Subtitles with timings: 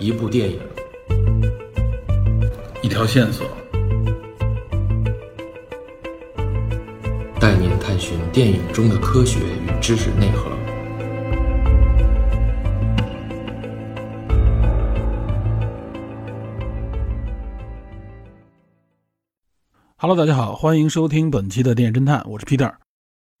[0.00, 0.60] 一部电影，
[2.82, 3.44] 一条线索，
[7.40, 10.48] 带您探寻电影中的科学与知识内核。
[19.96, 22.72] Hello，大家好，欢迎收听本期的电影侦探，我是 Peter。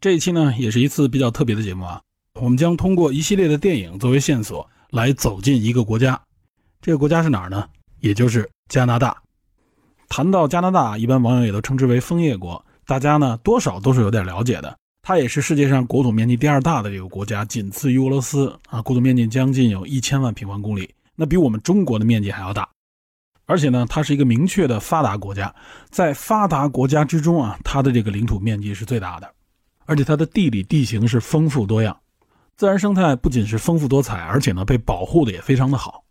[0.00, 2.00] 这一期呢，也是一次比较特别的节目啊。
[2.34, 6.20] 我们将通过一系列的电影作为线索，来走进一个国家。
[6.80, 7.68] 这个国家是哪儿呢？
[8.00, 9.16] 也就是加拿大。
[10.08, 14.76] 谈到加拿大，一般网友也都称之为枫叶国，大家呢多少都是有点了解的。
[15.02, 22.68] 它也是世界上国土面积第二大的这个国家，仅次于俄罗斯啊，国土面积将近有一千万平方公里，那比我们中国的面积还要大。
[23.46, 25.54] 而且呢，它是一个明确的发达国家，
[25.90, 29.30] 在发达国家之中啊，它的这个领土面积是最大的，
[29.86, 31.98] 而且它的地理地形是丰富多样，
[32.56, 36.04] 自然生态不仅是丰富多彩，而且呢被保护的也非常的好。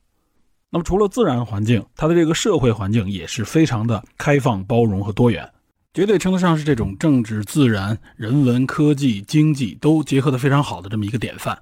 [0.69, 5.49] 那么除了自然环境，它的这个社会环境也是非常的开放、包容和多元，
[5.93, 11.57] 绝对称得上是这种政治、自然、人文、科技、经济都结合的非常好的这么一个典范。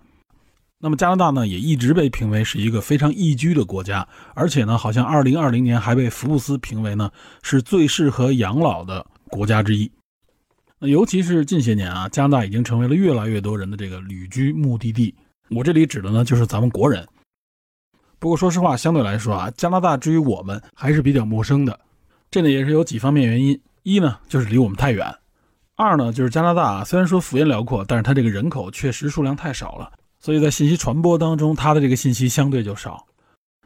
[0.79, 7.11] 那么加拿大呢，也一直被评为是一个非常宜居的国家，而且呢，好像2020年还被福布斯评为呢
[7.43, 9.89] 是最适合养老的国家之一。
[10.79, 15.15] 那尤其是近些年啊，加拿大已经成为了越来越多人的这个旅居目的地。
[15.49, 17.07] 我这里指的呢就是咱们国人。
[18.19, 21.79] 不过说实话，相对来说啊，加拿大至于我们还是比较陌生的。
[22.31, 25.05] 这呢也是有几方面原因：一呢就是离我们太远；
[25.75, 29.91] 二呢就是加拿大，虽然说幅员辽阔，但是它这个人口确实数量太少了。
[30.19, 33.05] 所以在信息传播当中，它的这个信息相对就少。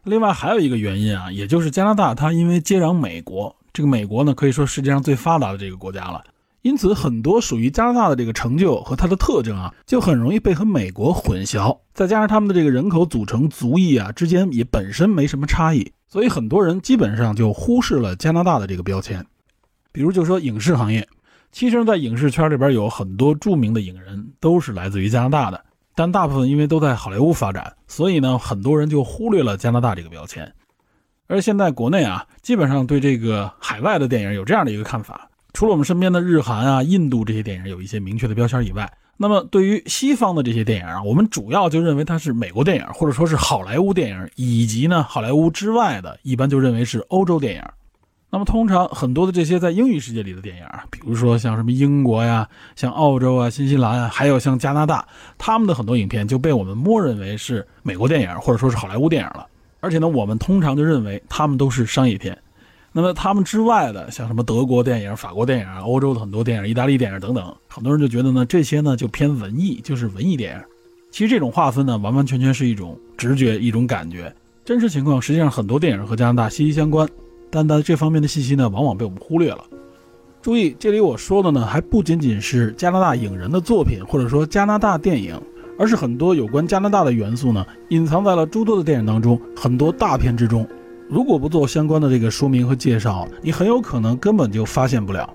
[0.03, 6.23] 另外还有一个原因啊，也就是加拿大它因为接壤美国，这个美国呢可以说世界上最发达的这个国家了，
[6.62, 11.80] 因此很多属于加拿大的这个成就和它的特征啊，就很容易被和美国混淆。
[11.94, 19.26] 再加上他们的这个人口组成、族裔啊之间也本身没什么差异，所以很多人基本上就忽视了加拿大的这个标签。
[19.92, 21.08] 比如就说影视行业，
[21.52, 25.66] 其实，在影视圈里边有很多著名的影人都是来自于加拿大的。
[25.95, 30.54] 但大部分因为都在好莱坞发展，所以呢，很多人就忽略了加拿大这个标签。
[31.28, 35.29] 而现在国内啊，基本上对这个海外的电影有这样的一个看法：
[35.59, 47.64] 除了我们身边的日韩啊、印度这些电影有一些明确的标签以外，那么对于西方的这些电影啊，我们主要就认为它是美国电影，或者说是好莱坞电影，以及呢好莱坞之外的，一般就认为是欧洲电影。
[48.30, 52.47] 那么通常很多的这些在英语世界里的电影啊，比如说像什么英国呀、
[52.77, 55.05] 像澳洲啊、新西兰啊，还有像加拿大，
[55.37, 59.45] 他们的很多影片就被我们默认为是美国电影或者说是好莱坞电影了。
[59.81, 62.37] 而且呢，我们通常就认为他们都是商业片。
[62.92, 70.61] 那么他们之外的，像什么德国电影、法国电影、欧洲的很多电影、意大利电影等等，很多人就觉得呢，这些呢就偏文艺，就是文艺电影。
[71.11, 74.33] 其实这种划分呢，完完全全是一种直觉、一种感觉。
[74.66, 77.08] 真实情况实际上很多电影和加拿大息息相关。
[77.52, 79.64] 但在这方面的信息呢，往往被我们忽略了。
[80.42, 85.39] 注意，这里我说的呢，还不仅仅是加拿大影人的作品，或者说加拿大电影，
[85.77, 90.67] 而是很多有关加拿大的元素呢，隐藏在了诸多的电影当中，很多大片之中。
[91.09, 95.27] 如果不做相关的这个说明和介绍，你很有可能根本就发现不了。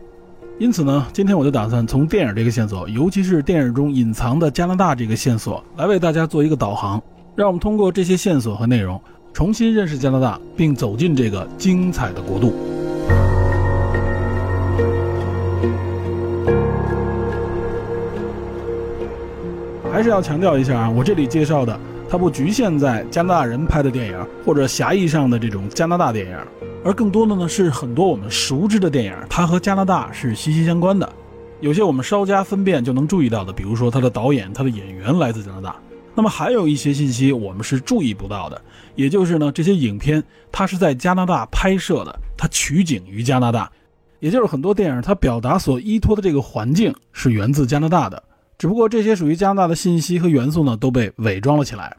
[0.57, 7.03] 因此呢，今天我就打算从电影这个线索，尤其是电影中隐藏的加拿大这个线索，来为大家做一个导航，
[7.35, 9.01] 让我们通过这些线索和内容。
[9.33, 12.55] 重新认识加拿大，并走进这个精彩的国度。
[19.93, 21.77] 还是要强调一下啊，我这里介绍的，
[22.09, 26.37] 它不局限在加拿大人拍的电影，或者狭义上的这种加拿大电影，
[26.85, 31.11] 而更多的呢是很多我们熟知的电影，它和加拿大是息息相关的。
[31.61, 35.77] 有些我们稍加分辨就能注意到的，比如说它的导演、它的演员来自加拿大。
[36.15, 38.61] 那么还有一些信息我们是注意不到的，
[38.95, 40.23] 也就是呢，这些影片
[40.53, 43.69] 它是在加拿大拍摄的，它取景于加拿大，
[44.21, 48.23] 也就是很多电影它表达所依托的这个环境是源自加拿大的，
[48.57, 51.97] 只不过这些属于加拿大的信息和元素呢都被伪装了起来，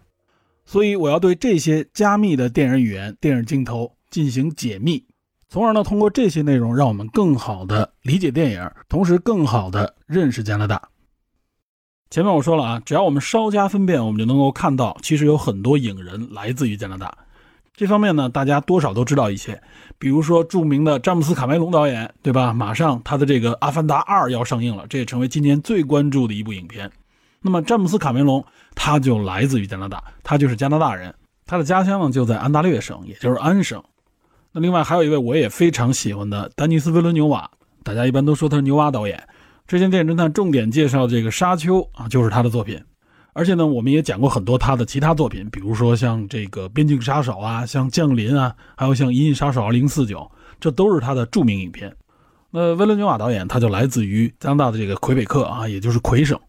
[0.66, 5.06] 所以我要对这些加密的电影语言、电影镜头进行解密，
[5.50, 10.82] 从而呢通过这些内容让我们更好的理解电影，同时更好的认识加拿大。
[12.10, 17.18] 前面我说了啊，只要我们稍加分辨，我们就能够看到，其实有很多影人来自于加拿大。
[17.76, 19.62] 这方面呢，大家多少都知道一些，
[19.98, 22.54] 比如说著名的詹姆斯·卡梅隆导演，对吧？
[22.54, 26.90] 马上他的这个《阿凡达二》要上映了，这也成为今年最关注的一部影片。
[27.42, 28.44] 那么詹姆斯·卡梅隆
[28.76, 31.14] 他就来自于加拿大，他就是加拿大人，
[31.46, 33.84] 他的家乡呢就在安大略省，也就是安省。
[34.54, 37.52] 那另外还有一位我也非常喜欢的丹尼斯·维伦纽瓦，
[37.84, 39.22] 大家一般都说他是牛蛙导演。
[39.68, 42.82] 之前电影侦探重点介绍这个《沙丘》啊，就是他的作品。
[43.38, 50.06] 而且呢，我们也讲过很多他的其他作品，比如说像这个《边境杀手》啊，像《降临》啊，还有像《银翼杀手2049》，
[50.58, 51.94] 这都是他的著名影片。
[52.50, 56.40] 那威伦纽瓦导演他就来自于加拿大的这个魁北克啊，也就是魁省。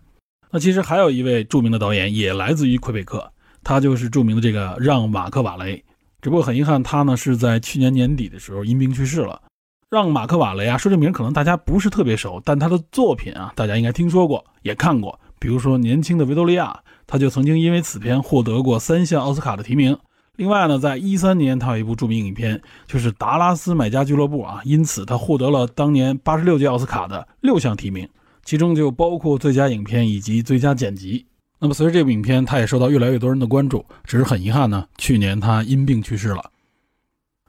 [0.52, 3.32] 那其实还有一位著名的导演也来自于魁北克，
[3.64, 5.84] 他就是著名的这个让·马克瓦雷。
[6.22, 9.42] 只不过很遗憾，他呢是在去年年底的时候因病去世了。
[9.90, 15.18] 让·马克瓦雷啊，说这名可能大家不是特别熟，但他的作品啊，大家应该听说过，也看过。
[15.38, 19.96] 比如说，年轻的维多利亚，他就曾经因为此片获得过三项奥斯卡的提名。
[20.36, 28.06] 另外呢，在一三年，他有一部著名影片，就是《达拉斯买家俱乐部》啊，因此他获得了当年八十六届奥斯卡的六项提名，
[28.44, 31.24] 其中就包括最佳影片以及最佳剪辑。
[31.58, 33.82] 那么，随着这部影片，他也受到越来越多人的关注。
[34.04, 36.50] 只是很遗憾呢，去年他因病去世了。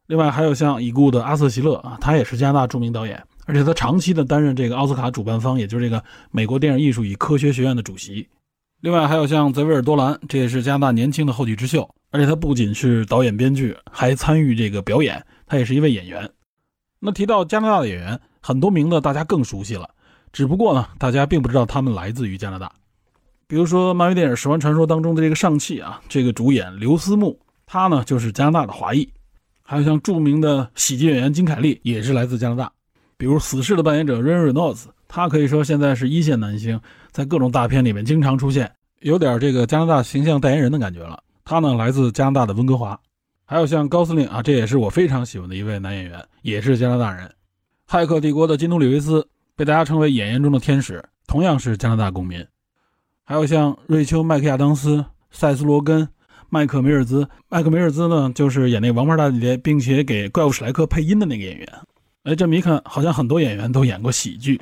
[0.05, 3.21] 另外，还有像已故的阿瑟·席勒啊，他也是加拿大著名导演。
[3.47, 8.27] 而且他长期的担任这个奥斯卡主办方，也就是这个美国电影艺术与科学学院的主席。
[8.81, 11.89] 另外还有像泽维尔多兰，这也是加拿大年轻的后起之秀。
[12.09, 16.29] 而且他不仅是导演编剧，还参与这个表演，他也是一位演员。
[16.99, 19.89] 那提到加拿大的演员，很多名字大家更熟悉了，
[20.31, 22.71] 只不过呢，大家并不知道他们来自于加拿大。
[23.45, 29.07] 比如说漫威电影《十万传说》当中的这个上汽啊，这个主演刘思慕，他呢就是加拿大的华裔。
[29.63, 32.71] 还有像著名的喜剧演员金凯利，也是来自加拿大。
[33.17, 36.79] 比如死侍的扮演者 Ryan Reynolds，他可以说现在是一线男星，
[37.11, 41.21] 在各种大片里面经常出现，有点这个加拿大形象代言人的感觉了。
[41.43, 42.99] 他呢来自加拿大的温哥华。
[43.49, 47.33] 还有像高司令啊，这也是我非常喜欢的一位男演员，也是加拿大人。
[47.89, 49.25] 骇客帝国的金努里维斯
[49.55, 52.45] 被大家称为演员中的天使，同样是加拿大公民。
[53.23, 56.05] 还有像瑞秋麦克亚当斯、塞斯罗根、
[56.49, 57.25] 麦克梅尔兹。
[57.47, 61.67] 麦克梅尔兹呢，就是演那个《王牌大姐姐》，并且给怪物史莱克配音的那个演员。
[62.27, 64.59] 哎，这么一看，好像很多演员都演过喜剧。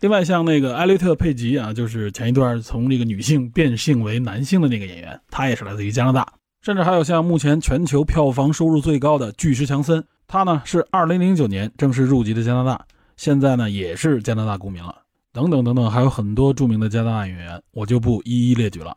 [0.00, 6.26] 另外，像那个艾略特·佩吉啊，就是前一段从这个女性变性为男性的那个演员，他也是来自于加拿大。
[6.62, 12.86] 甚至还有像目前全球票房收入最高的巨石强森，他呢是2009年正式入籍的加拿大，
[13.18, 15.02] 现在呢也是加拿大公民了。
[15.34, 18.96] 等等等等，还有很多著名的加拿大演员，我就不一一列举了。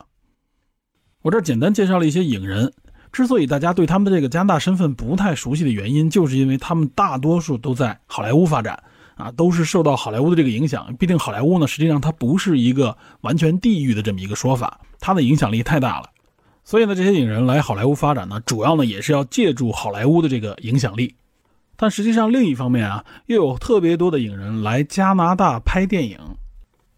[1.22, 2.72] 我这简单介绍了一些影人。
[3.12, 8.82] 之所以大家对他们的这个加拿大身份不太熟悉的原因，就是因为他们大多数都在好莱坞发展，
[9.16, 10.94] 啊，都是受到好莱坞的这个影响。
[10.98, 16.10] 毕竟好莱坞呢，实际上它不是一个完全地域的这么一个说法，它的影响力太大了。
[16.64, 21.16] 所以呢，这些影人来好莱坞发展呢，主要呢也是要借助好莱坞的这个影响力。
[21.76, 26.20] 但实际上另一方面啊，又有特别多的影人来加拿大拍电影。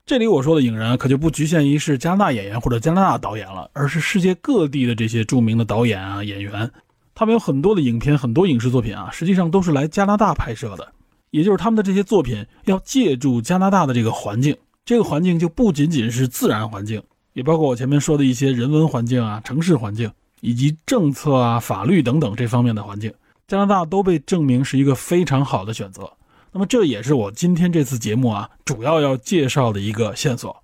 [0.05, 6.69] 这里我说的影人可就不局限于是加拿大演员或者加拿大导演了，而是世界各地的这些著名的导演啊演员，
[7.15, 10.91] 他们有很多的影片，很多影视作品啊，实际上都是来加拿大拍摄的。
[11.29, 17.01] 也就是他们的这些作品要借助加拿大的这个环境，这个环境就不仅仅是自然环境，
[17.31, 20.11] 也包括我前面说的一些人文环境啊、城市环境
[20.41, 23.13] 以及政策啊、法律等等这方面的环境，
[23.47, 26.11] 加拿大都被证明是一个非常好的选择。
[26.53, 30.55] 那么这也是我今天这次节目啊，主要要介绍的一个线索，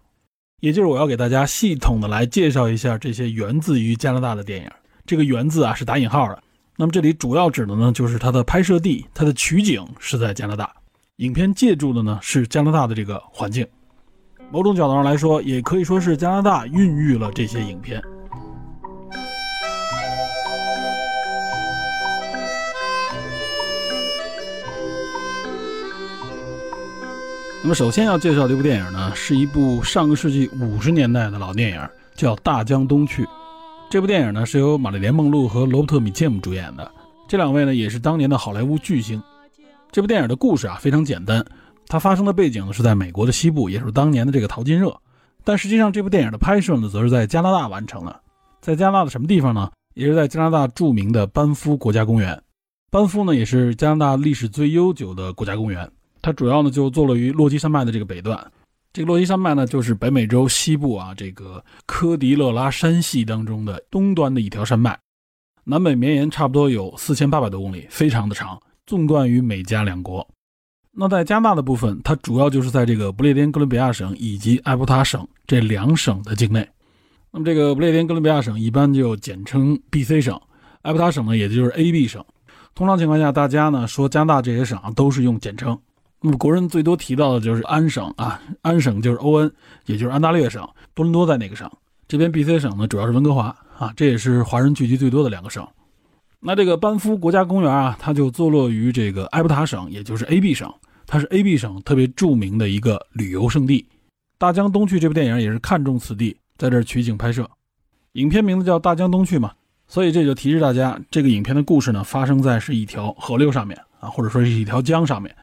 [0.59, 4.69] 也就是我要给大家系统的来介绍一下这些源自于加拿大的电影。
[5.05, 6.43] 这个“源自”啊是打引号的。
[6.75, 10.69] 那么这里主要指的呢，就是它的拍摄地，它的取景是在加拿大，
[11.17, 13.65] 影片借助的呢是加拿大的这个环境。
[14.51, 18.03] 某种角度上来说，也可以说是加拿大孕育了这些影片。
[27.67, 33.25] 那么首先要介绍的这部电影呢，是一部上个世纪五十年代的老电影，叫《大江东去》。
[33.89, 36.89] 这部电影呢是由玛丽莲·梦露和罗伯特·米切姆主演的，
[37.27, 39.21] 这两位呢也是当年的好莱坞巨星。
[39.91, 41.45] 这部电影的故事啊非常简单，
[41.89, 44.95] 它发生的背景呢是在美国的西部，也是当年的这个淘金热。
[45.43, 48.17] 但实际上这部电影的拍摄呢则是在加拿大完成的，
[48.61, 49.69] 在加拿大的什么地方呢？
[49.93, 52.41] 也是在加拿大著名的班夫国家公园。
[52.89, 55.91] 班夫呢也是加拿大历史最悠久的国家公园。
[56.27, 58.37] 它主要呢就坐落于落基山脉的这个北段，
[58.91, 64.99] 这个落基山脉呢就是北美洲西部啊这个科迪勒拉山系当中的东端的一条山脉，
[65.63, 70.27] 南北绵延差不多有四千八百多公里，非常的长，纵贯于美加两国。
[70.91, 76.67] 那在加拿大的部分，它主要就是在这个不列颠哥伦比亚省以及埃伯塔省这两省的境内。
[77.31, 80.37] 那么这个不列颠哥伦比亚省一般就简称 B.C 省，
[80.81, 82.21] 埃伯塔省呢也就是 A.B 省。
[82.75, 85.79] 通常情况下，大家呢说加拿大这些省啊都是用简称。
[86.21, 89.51] 那么国人最多提到的就是安省啊，安省就是欧恩，
[89.85, 91.69] 也就是安大略省，多伦多在哪个省？
[92.07, 95.67] 这边 B.C 省呢，主要是温哥华啊，这也是华人聚集最多的两个省。
[96.39, 100.73] 那这个班夫国家公园啊，它就坐落于这个埃伯塔省，也就是 A.B 省，
[101.05, 103.85] 它是 A.B 省特别著名的一个旅游胜地。
[104.37, 107.49] 大江东去这部电影也是看中此地，在这儿取景拍摄。
[108.13, 109.51] 影片名字叫《大江东去》嘛，
[109.87, 115.35] 所以这就提示大家，这个影片的故事呢，发生在是一条河流上面啊，或者说是一条江上面。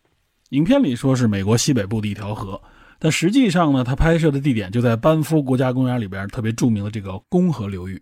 [0.55, 2.61] 影片里说是美国西北部的一条河，
[3.01, 8.01] 但实际上呢，它拍摄的地点就在班夫国家公园里边特别著名的这个公河流域。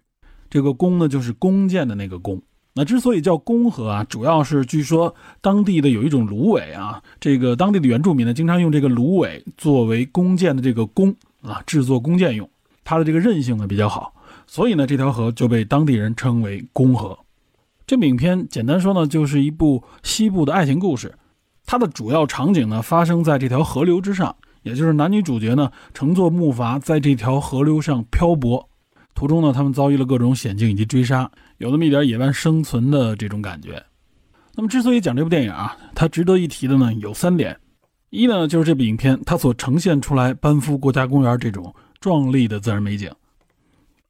[0.51, 2.39] 这个弓呢，就是弓箭的那个弓。
[2.75, 11.09] 那之所以叫公河啊，主要是据说当地的有一种芦苇啊，这个当地的原住民呢，经常用这个芦苇作为弓箭的这个弓
[11.41, 12.47] 啊，制作弓箭用。
[12.85, 14.13] 它的这个韧性呢比较好，
[14.47, 17.19] 所以呢，这条河就被当地人称为公河。
[17.87, 21.15] 这部影片简单说呢，就是一部西部的爱情故事。
[21.73, 28.69] 它的主要场景呢发生在这条河流之上，也就是男女主角呢乘坐木筏在这条河流上漂泊。
[29.15, 33.83] 途中呢，他们遭遇了各种险境以及追杀，有那么一点野外生存的这种感觉。
[34.55, 37.59] 那么，之所以讲这部电影啊，它值得一提的呢有三点：
[38.11, 43.09] 一呢，就是这部影片它所呈现出来班夫国家公园这种壮丽的自然美景；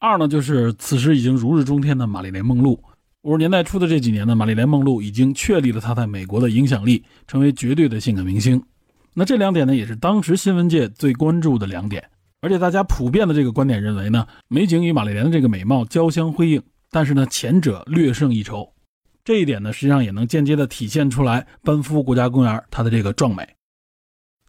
[0.00, 2.82] 二呢，就是此时已经如日中天的玛丽莲梦露。
[3.22, 8.60] 五十年代初的这几年呢，玛丽莲梦露已经确立了她在美国的影响力，成为绝对的性感明星。
[9.14, 12.02] 那这两点呢，也是当时新闻界最关注的两点。
[12.40, 16.60] 而且大家普遍的这个观点认为呢，美景与玛丽莲的这个美貌交相辉映，
[16.90, 18.68] 但是呢，前者略胜一筹。
[19.24, 23.48] 这一点呢，实际上也能间接的体现出来班夫国家公园它的这个壮美。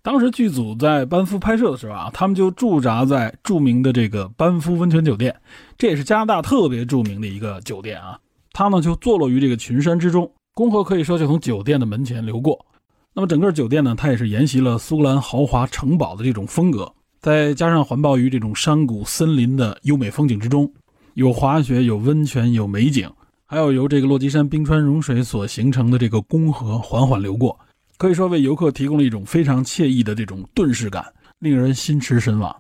[0.01, 5.39] 当时剧组在班夫拍摄的时候啊，他们就驻扎在著名的这个班夫温泉酒店，
[5.77, 8.19] 这也是加拿大特别著名的一个酒店啊。
[8.53, 12.65] 它呢就坐落于这个群山之中，公河可以说就从酒店的门前流过。
[13.13, 16.93] 那么整个酒店呢，它也是沿袭了苏格兰豪华城堡的这种风格。
[17.19, 20.71] 再加上环抱于这种山谷森林的优美风景之中，
[21.13, 23.09] 有滑雪，有温泉，有美景，
[23.45, 27.57] 还有由这个落基山冰川融水所形成的这个公河缓缓流过，
[27.97, 31.05] 可以说为游客提供了一种非常惬意的这种顿视感，
[31.39, 32.53] 令人心驰神往。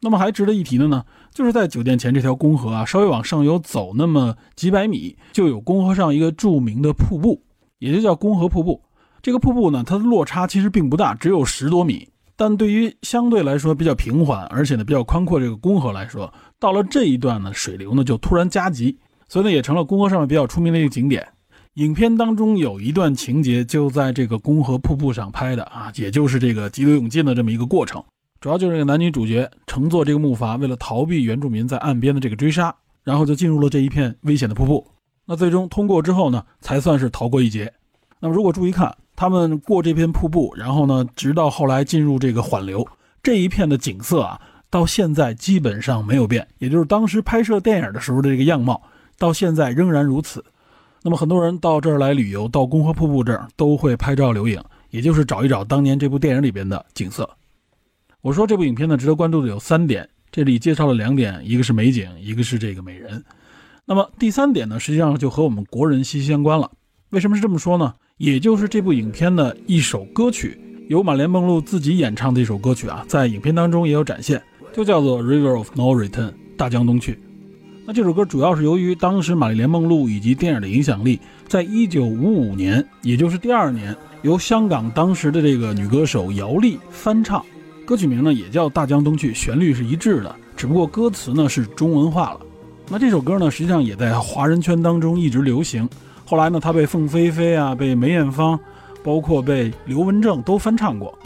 [0.00, 1.04] 那么还值得一提的呢，
[1.34, 7.42] 就是在酒店前这条公河啊，稍微往上游走那么几百米，就有公河上一个著名的瀑布，
[7.80, 8.80] 也就叫公河瀑布。
[9.20, 12.08] 这个瀑布呢，它的落差其实并不大，只有十多米。
[12.36, 18.96] 但对于相对来说比较平缓，而且呢比较宽阔这个公河来说，到了这一段呢，水流呢就突然加急，
[19.28, 21.26] 所以呢也成了公河上面比较出名的一个景点。
[21.74, 28.00] 影片当中有一段情节就在这个公河瀑布上拍的啊，也就是这个急流勇进的这么一个过程。
[28.44, 34.86] 主要就是这个男女主角乘坐这个木筏，为了逃避原住民在岸边的这个追杀，然后就进入了这一片危险的瀑布。
[35.24, 37.72] 那最终通过之后呢，才算是逃过一劫。
[38.20, 38.94] 那么如果注意看。
[39.16, 42.86] 他们过这片瀑布，然后呢，直到后来进入这个缓流，
[43.22, 48.82] 这一片的景色啊，到现在基本上没有变，也就是当时拍摄电影的时候的这个样貌，
[49.16, 50.44] 到现在仍然如此。
[51.02, 57.26] 那么很多人到这儿来旅游，到公河瀑布这儿都会拍照留影，也就是找一找当年这部电影里边的景色。
[58.24, 63.22] 我说这部影片呢，值得关注的有三点，这里介绍了两点，一个是美景，一个是这个美人。
[63.84, 66.70] 那么第三点呢，实际上就和我们国人息息相关了。
[67.10, 67.92] 为什么是这么说呢？
[68.16, 77.18] 也就是这部影片的一首歌曲，由玛莲梦露自己演唱的一首歌曲啊，在影片当中也有展现，就叫做《River of No Return》大江东去。
[77.86, 87.44] 那这首歌主要是由于当时玛丽莲梦露以及电影的影响力，在一九五五年，也就是第二年，由香港当时的这个女歌手姚丽翻唱，
[87.84, 92.40] 歌曲名呢也叫《大江东去》，旋律是一致的，只不过歌词呢是中文化了。
[92.88, 95.88] 那这首歌呢，实际上也在华人圈当中一直流行。
[96.24, 98.58] 后来呢，他被凤飞飞啊，被梅艳芳，
[99.02, 101.16] 包括被刘文正都翻唱过。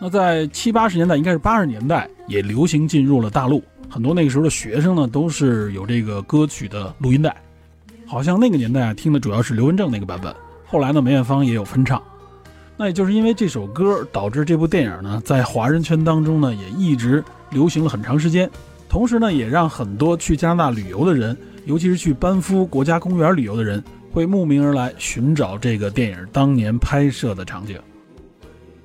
[0.00, 3.62] 那在七八十年代，应该是八十年代，也流行进入了大陆。
[3.88, 7.34] 很多那个时候的学生呢，都是有这个歌曲的录音带。
[8.06, 10.34] 好像那个年代啊，听的主要是刘文正那个版本。
[10.66, 12.02] 后来呢，梅艳芳也有翻唱。
[12.76, 18.50] 那也就是因为这首歌，导致这部电影呢，在华人圈当中呢，也一直流行了很长时间。
[18.88, 21.36] 同时呢，也让很多去加拿大旅游的人，
[21.66, 23.82] 尤其是去班夫国家公园旅游的人。
[24.12, 27.80] 会慕名而来寻找这个电影当年拍摄的场景。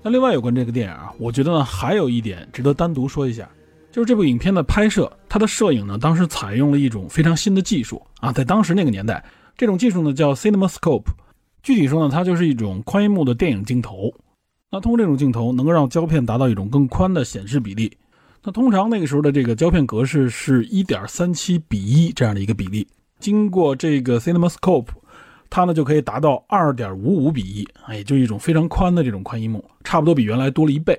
[0.02, 3.46] 那另外有关这个电影啊，我觉得呢还有一点值得单独说一下，
[3.92, 9.22] 就是这部影片的拍摄，它的摄影呢当时采用了一种非常新的技术啊，在当时那个年代，
[9.58, 11.04] 这种技术呢叫 CinemaScope，
[11.68, 14.10] 具体说呢它就是一种宽银幕的电影镜头。
[14.72, 17.92] 那通过这种镜头能够让胶片达到一种更宽的显示比例。
[18.42, 22.88] 那通常那个时候的这个胶片格式是一点三七比一这样的一个比例，
[23.20, 24.88] 经过这个 CinemaScope。
[25.50, 30.98] 它呢就可以达到二点五五比一，哎，就一种非常宽的这种宽银幕，差不多比原来多了一倍。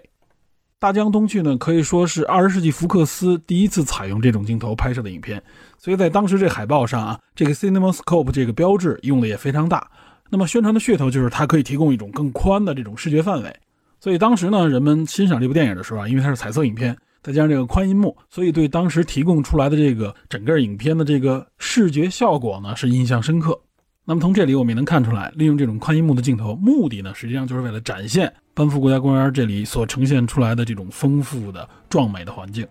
[0.79, 5.43] 大江东去呢可以说是二十世纪福克斯第一次采用这种镜头拍摄的影片，
[5.79, 9.91] 所以在当时这海报上啊，这个 CinemaScope 这个标志用的也非常大。
[10.31, 13.57] 那么宣传的噱头就是它可以提供一种更宽的这种视觉范围。
[14.01, 23.59] 所以当时呢，人们欣赏这部电影的时候啊，因为它是彩色影片，再加上这个宽银幕，所以对当时提供出来的这个整个影片的这个视觉效果呢是印象深刻。
[24.05, 32.67] 那么从这里我们也能看出来，利用这种宽银幕的镜头，目的呢实际上就是为了展现班夫国家公园这里所呈现出来的这种丰富的壮美的环境。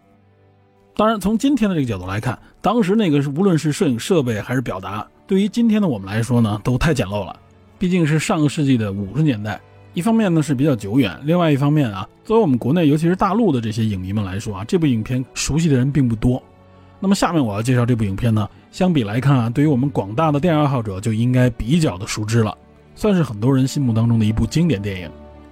[0.95, 7.39] 当然，从今天的这个角度来看，当时那个是无论是摄影设备还是表达，对于今天的我们来说呢，都太简陋了。
[7.79, 9.59] 毕竟是上个世纪的五十年代，
[9.93, 16.41] 一方面呢是比较久远，另外一方面啊，作为我们国内尤其是大陆的这些影迷们来说啊，这部影片熟悉的人并不多。
[16.99, 22.57] 那么下面我要介绍这部影片呢，相比来看啊，对于我们广大的电影爱好者就应该比较的熟知了，
[22.95, 25.09] 算是很多人心目当中的一部经典电影，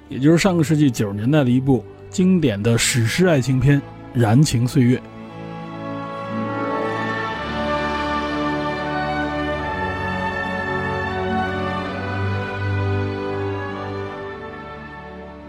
[0.09, 3.79] 也就是上个世纪九十年代的一部经典的史诗爱情片
[4.13, 4.97] 《燃情岁月》。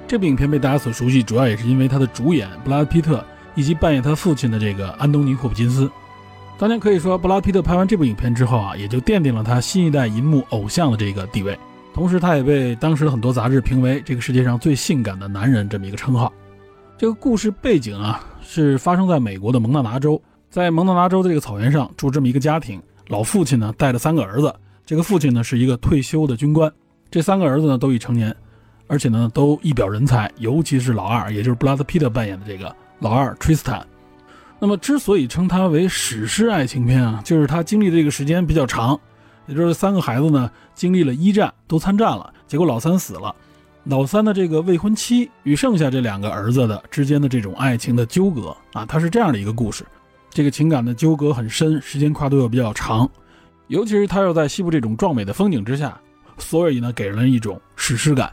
[0.08, 3.24] 这部影片被大家所熟悉，主要也是因为他的主演布拉德·皮特
[3.56, 5.90] 以及扮演他父亲的这个安东尼·霍普金斯。
[6.58, 11.58] 当年可以说，布拉德·皮特拍完这部影片之后啊，也就奠定了他新一代银幕偶像的这个地位。
[11.92, 16.32] 同时，他也被当时的很多杂志评为这个世界上最性感的男人这么一个称号。
[16.96, 26.72] 这个故事背景啊，是发生在美国的蒙大拿州，在蒙大拿州的这个草原上住这么一个家庭，老父亲呢带着三个儿子，这个父亲呢是一个退休的军官，
[27.10, 28.34] 这三个儿子呢都已成年。
[28.86, 33.82] 而且呢，都一表人才，尤其是老二，也就是布拉德·皮特扮演的这个老二 Tristan。
[34.58, 38.98] 那么，之所以称它为史诗爱情片啊，就是他经历的这个时间比较长，
[39.46, 43.34] 也就是三个孩子呢经历了一战，都参战了，结果老三死了，
[43.84, 49.84] 老三的这个未婚妻与剩下这两个儿子的之间的这种爱情的纠葛啊，它是这样的一个故事，
[50.30, 53.06] 这个情感的纠葛很深，时间跨度又比较长，
[53.66, 56.00] 尤其是他又在西部这种壮美的风景之下，
[56.38, 58.32] 所以呢，给人一种史诗感。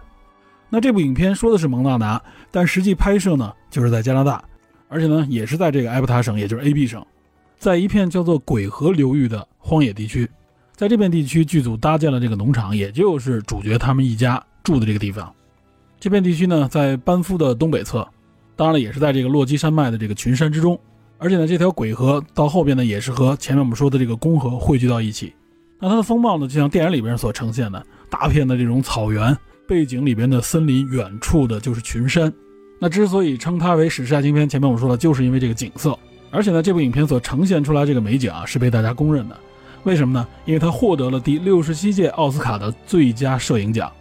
[0.73, 4.43] 那这部影片说的是蒙大拿，但实际拍摄呢就是在加拿大，
[4.87, 7.05] 而且呢也是在这个埃伯塔省，也就是 AB 省，
[7.59, 10.27] 在一片叫做鬼河流域的荒野地区，
[10.75, 15.31] 在这片地区剧组搭建了这个农场，也就是主角他们一家住的这个地方。
[15.99, 17.99] 这片地区呢在班夫的东北侧，
[18.55, 20.75] 当然了也是在这个落基山脉的这个群山之中，
[21.19, 25.35] 而且呢这条鬼河到后边呢也是和前面我们说的这个公河汇聚到一起。
[25.79, 29.37] 那它的风貌呢就像电影里边所呈现的，大片的这种草原。
[29.67, 32.31] 背景里边的森林，远处的就是群山。
[32.79, 35.97] 那之所以称它为史诗爱情片，前面我说了，就是因为这个景色。
[36.31, 39.37] 而且呢，这部影片所呈现出来这个美景啊，是被大家公认的。
[39.83, 40.27] 为什么呢？
[40.45, 43.91] 因为它获得了第六十七届奥斯卡的最佳摄影奖。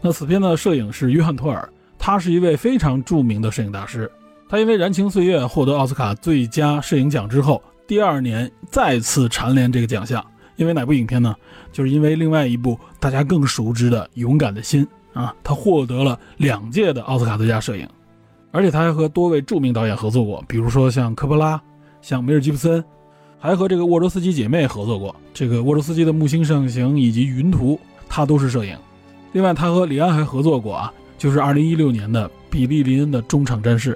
[0.00, 4.10] 那此片的摄影是约翰托尔，他是一位非常著名的摄影大师。
[4.48, 10.24] 他因为《燃情岁月》获得奥斯卡最佳摄影奖之后，第二年再次蝉联这个奖项。
[10.56, 11.34] 因为哪部影片呢？
[11.70, 14.84] 就是因为另外一部大家更熟知的《勇敢的心》。
[15.16, 17.88] 啊，他获得了两届的奥斯卡最佳摄影，
[18.52, 21.58] 而且他还和多位著名导演合作过，比如说像科波拉、
[22.02, 22.84] 像梅尔吉布森，
[23.38, 25.16] 还和这个沃罗斯基姐妹合作过。
[25.32, 27.72] 这个沃罗斯基的《木星盛行》以及《云图》，
[28.06, 28.76] 他都是摄影。
[29.32, 33.94] 另外，他和李安还合作过啊，就是2016年的比利林恩的《中场战事》。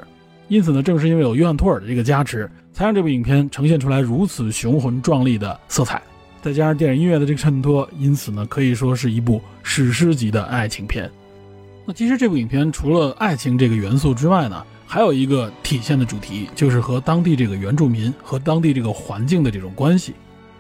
[0.49, 6.03] 因此呢，正是因为有约翰托尔的这个加持，才让这部影片呈现出来如此雄浑壮丽的色彩。
[6.43, 11.11] 再加上电影音乐的这个衬托，因此呢，可以说是一部史诗级的爱情片。
[11.85, 20.15] 那其实这部影片除了爱情这个元素之外呢，还有一个体现的主题，就是和当地这个原住民和当地这个环境的这种关系。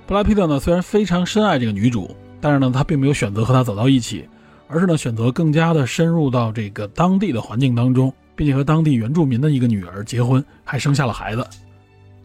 [0.06, 4.24] 布拉皮特呢，虽然非常深爱这个女主，但是呢，他并没有选择和她走到一起，
[4.66, 11.46] 而是呢，选择更加的深入到这个当地的环境当中，并且和当地原住民的一个女儿结婚，还生下了孩子。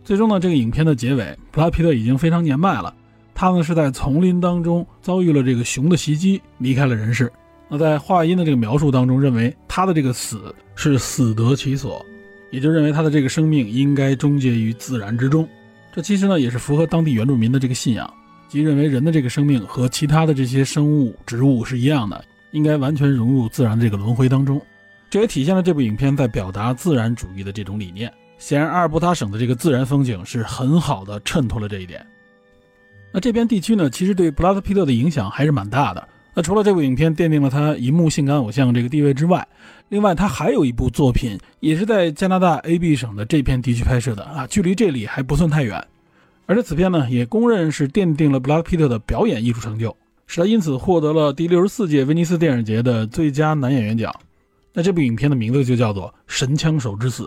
[0.04, 2.94] 最终呢，这个影片的结尾，布拉皮特已经非常年迈了。
[3.36, 7.32] 他呢是在丛林当中遭遇了这个熊的袭击，离开了人世。
[7.68, 12.04] 那在话音的这个描述当中，认为他的这个死是死得其所，
[12.50, 15.48] 也就认为他的这个生命应该终结于自然之中。
[15.94, 18.12] 这其实呢也是符合当地原住民的这个信仰，
[18.48, 24.62] 即认为人的这个生命和其他的这些生物、植物是一样的，应该完全融入自然这个轮回当中。
[25.10, 28.12] 这也体现了这部影片在表达自然主义的这种理念。
[28.38, 32.06] 显然，阿尔伯塔省的这个自然风景是很好的衬托了这一点。
[33.16, 36.06] 那这片地区呢，其实对布拉德·皮特的影响还是蛮大的。
[36.34, 39.48] 那除了这部影片奠定了他银幕性感偶像这个地位之外，
[39.88, 45.82] 另外他还有一部作品也是在加拿大 AB 省的这片地区拍摄的啊，距离这里还不算太远。
[46.46, 49.96] 而且此片呢，也公认是奠定了布拉德·皮特的表演艺术成就，
[50.28, 54.14] 使他因此获得了第六十四届威尼斯电影节的最佳男演员奖。
[54.74, 57.24] 那这部影片的名字就叫做《神枪手之死》。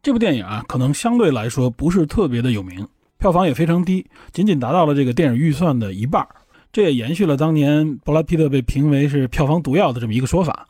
[0.00, 2.86] 这部电影啊，可能相对来说不是特别的有名。
[3.20, 6.26] 票房也非常低，仅仅达到了这个电影预算的一半
[6.72, 10.66] 这也延续了当年布拉皮特被评为是票房毒药的这么一个说法。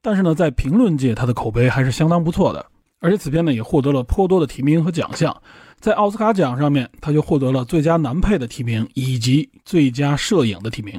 [0.00, 2.64] 但是呢，在评论界，他的口碑还是相当不错的。
[3.00, 5.34] 而且此片呢也获得了颇多的提名和奖项，
[5.78, 10.98] 在奥斯卡奖上面，他就获得了最佳男配的提名以及最佳摄影的提名。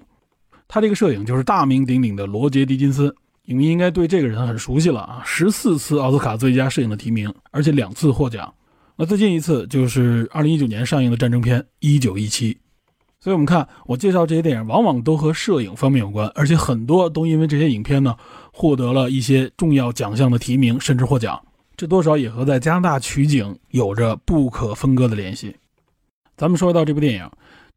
[0.67, 5.21] 他这个摄影就是大名鼎鼎的罗杰·狄金斯，影迷应该对这个人很熟悉了啊！
[5.23, 8.51] 十四次奥斯卡最佳摄影的提名，而且两次获奖。
[9.01, 12.53] 那最近一次就是二零一九年上映的战争片《一九一七》。
[13.19, 18.15] 所以，我们看我介绍这些电影，往往都和摄影方面有关，而且很多都因为这些影片呢，
[18.53, 21.41] 获得了一些重要奖项的提名，甚至获奖。
[21.75, 25.55] 这多少也和在加拿大取景有着不可分割的联系。
[26.37, 27.27] 咱们说到这部电影，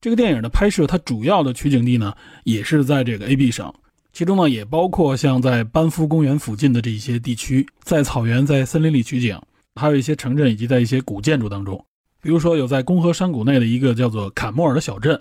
[0.03, 3.73] 这个电影的拍摄，它主要的取景地呢，也是在这个 A B 省，
[4.13, 9.41] 其中呢，也包括像在班夫公园附近的这些地区，在草原、在森林里取景，
[9.75, 11.85] 还有一些城镇以及在一些古建筑当中，
[12.23, 15.19] 比如说有在共和山谷内的一个叫做坎莫尔的小镇。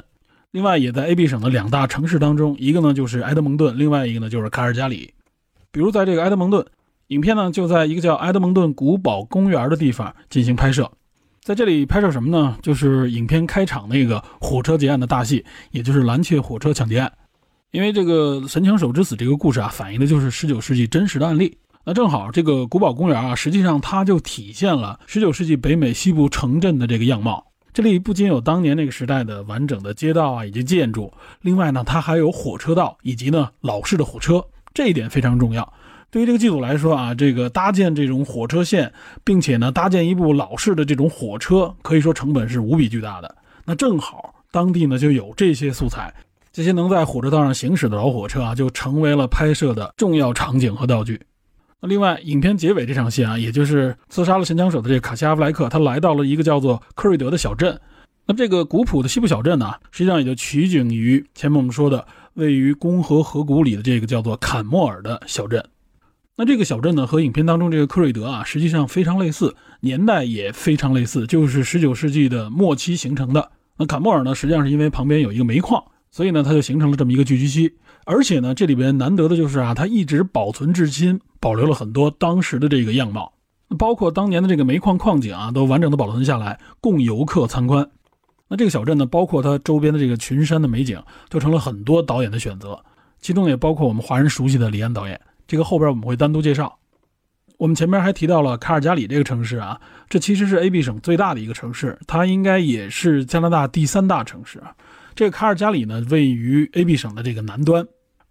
[0.51, 5.13] 另外，也在 A、B 省的两大城市当中，一个呢就是埃德蒙顿，另外一个呢就是卡尔加里。
[5.71, 6.63] 比如在这个埃德蒙顿，
[7.07, 10.91] 影片呢就在一个叫埃德蒙顿古堡公园的地方进行拍摄。
[11.41, 12.57] 在这里拍摄什么呢？
[12.61, 17.11] 就是影片开场那个火车劫案的大戏，也就是蓝切火车抢劫案。
[17.71, 21.57] 因为这个神枪手之死这个故事啊，反映的就是19世纪真实的案例。
[21.85, 27.45] 那正好这个古堡公园啊，实际上它就体现了19世纪北美西部城镇的这个样貌。
[27.73, 35.73] 这里不仅有当年那个时代的完整的街道啊，以及建筑，另外呢，它还有火车道以及呢老式的火车，这一点非常重要。
[36.09, 38.93] 对于这个剧组来说啊，这个搭建这种火车线，
[39.25, 43.35] 并且呢搭建一部老式的这种火车，可以说成本是无比巨大的。
[43.65, 46.13] 那正好当地呢就有这些素材，
[46.53, 51.19] 这些能在火车道上行驶的老火车啊，就成为了拍摄的重要场景和道具。
[51.85, 57.77] 另外，影片结尾这场戏啊，也就是刺杀了神枪手的这个卡西阿弗莱克，他来到了一个叫做克瑞德的小镇。
[58.25, 65.61] 那么这个古朴的西部小镇呢，实际上也就取景于前面我们说的位于公河河谷里的这个叫做坎莫尔的小镇。
[66.37, 73.51] 那这个小镇呢，和影片当中这个克瑞德啊，实际上非常类似，年代也非常类似，就是19世纪的末期形成的。
[73.77, 77.75] 那坎莫尔呢，实际上是因为旁边有一个煤矿，所以呢，它就形成了这么一个聚居区。
[78.05, 81.19] 而且呢，这里边难得的就是啊，它一直保存至今。
[81.39, 83.33] 保留了很多当时的这个样貌，
[83.77, 87.85] 包括当年的这个煤矿矿井啊，都完整的保存下来，供游客参观。
[88.47, 92.81] 那这个小镇呢，包括它周边的这个群山的美景，就成了很多导演的选择，
[93.19, 95.19] 其中也包括我们华人熟悉的李安导演。
[95.45, 96.79] 这个后边我们会单独介绍。
[97.57, 104.73] 我们前面还提到了卡尔加里这个城市啊，这其实是 A B 省最大的一个城市，它应该也是加拿大第三大城市啊。
[105.15, 107.87] 这个卡尔加里呢，位于 A B 省的这个南端。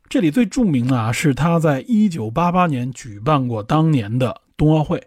[0.08, 5.00] 这里最著名的啊，是他在1988年举办过当年的冬奥会。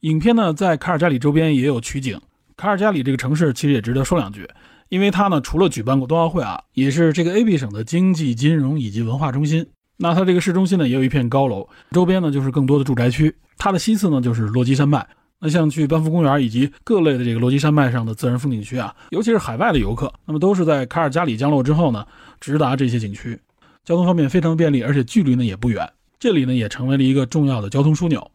[0.00, 2.18] 影片呢，在卡尔加里周边也有取景。
[2.56, 4.48] 卡尔加里这个城市其实也值得说两句，
[4.88, 9.66] 因为它呢，除了举办过冬奥会啊，也是这个 A B 省的经济、金融以及文化中心。
[9.96, 13.34] 那它这个市中心呢，也有一片高楼，周边呢就是更多的住宅区。
[13.58, 15.06] 它的西侧呢就是落基山脉。
[15.40, 22.06] 那像去班夫公园以及各类的这个落基山脉上的自然风景区啊，尤其是海外的游客，那么都是在卡尔加里降落之后呢，
[22.40, 23.38] 直达这些景区。
[23.82, 28.30] 交通方面非常便利，而且距离呢也不远，这里呢也成为了一个重要的交通枢纽。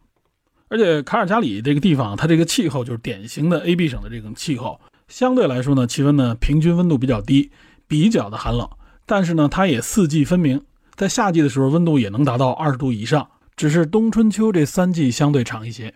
[0.68, 7.52] 而且卡尔加里这个地方，它这个气候就是典型的 A B 省的这种气候，相对来说呢，气温呢平均温度比较低，
[7.86, 8.68] 比较的寒冷。
[9.06, 10.60] 但是呢，它也四季分明，
[10.96, 15.94] 在夏季的时候温度也能达到二十度以上，只是冬春秋这三季相对长一些。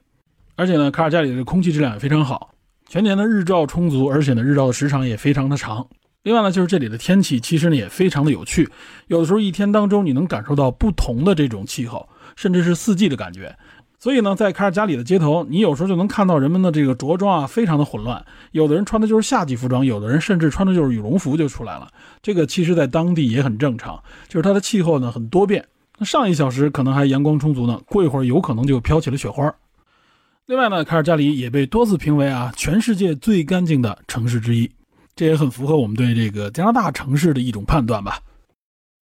[0.60, 2.50] 而且呢，卡尔加里的空气质量也非常好，
[2.86, 5.86] 全年的日照充足，而且呢日照的时长也非常的长。
[6.22, 8.68] 另外呢，就是这里的天气其实呢也非常的有趣，
[9.06, 13.56] 有的时候一天当中你能感受到不同的这种气候，甚至是四季的感觉。
[13.98, 18.22] 所以呢，在卡尔加里的街头，你有时候就能看到人们的这个着装啊，非常的混乱。
[18.52, 21.88] 有的人穿的就是夏季服装，有的人甚至穿的就是羽绒服就出来了。
[22.20, 25.64] 这个其实在当地也很正常，就是它的气候呢很多变。
[25.96, 29.50] 那上一小时可能还阳光充足呢，过一会儿有可能就飘起了雪花。
[30.50, 34.68] 另外呢，卡尔加里也被多次评为啊全世界最干净的城市之一。
[35.14, 38.18] 这也很符合我们对这个加拿大城市的一种判断吧。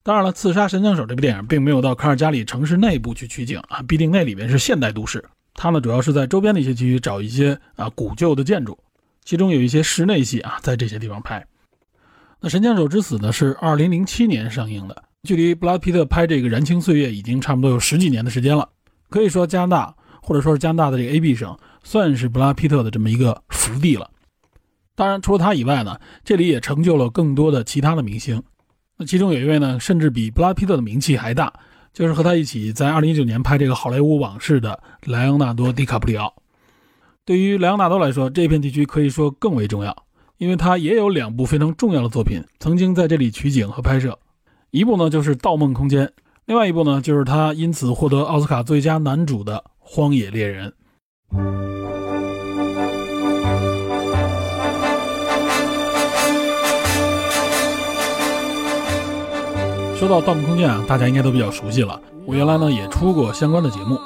[0.02, 5.24] 当然了，《刺杀神枪手》这部电影并没有到卡尔加里城市内部去取景啊，毕竟那里面是现代都市。
[5.54, 8.78] 它呢主要是在周边的一些区域找一些啊古旧的建筑，
[9.24, 11.42] 其中有一些室内戏啊在这些地方拍。
[12.42, 18.68] 那《神枪手之死》呢是2007年上映的，距离布拉皮特拍这个《燃情岁月》已经差不多有十几年的时间了。
[19.08, 19.94] 可以说加拿大
[20.28, 24.10] 或者说是加拿大的这个 A B 省算是布拉皮特的这么一个福地了。
[24.94, 28.42] 当然，除了他以外呢，这里也成就了更多的其他的明星。
[28.98, 31.50] 那其中有一位呢，甚至比布拉皮特的名气还大，
[31.94, 36.34] 就是和他一起在2019年拍这个《好莱坞往事》的莱昂纳多·迪卡普里奥。
[37.24, 39.96] 对于莱昂纳多来说，这片地区可以说更为重要，
[40.36, 44.18] 因为他也有两部非常重要的作品曾经在这里取景和拍摄。
[44.72, 46.06] 一部呢就是《盗梦空间》，
[46.44, 49.56] 另外一部呢就是他因此获得奥斯卡最佳男主的
[49.90, 50.68] 《荒野猎人》。
[59.96, 61.98] 说到《盗梦空间》啊，大家应该都比较熟悉了。
[62.26, 63.98] 我原来呢也出过相关的节目。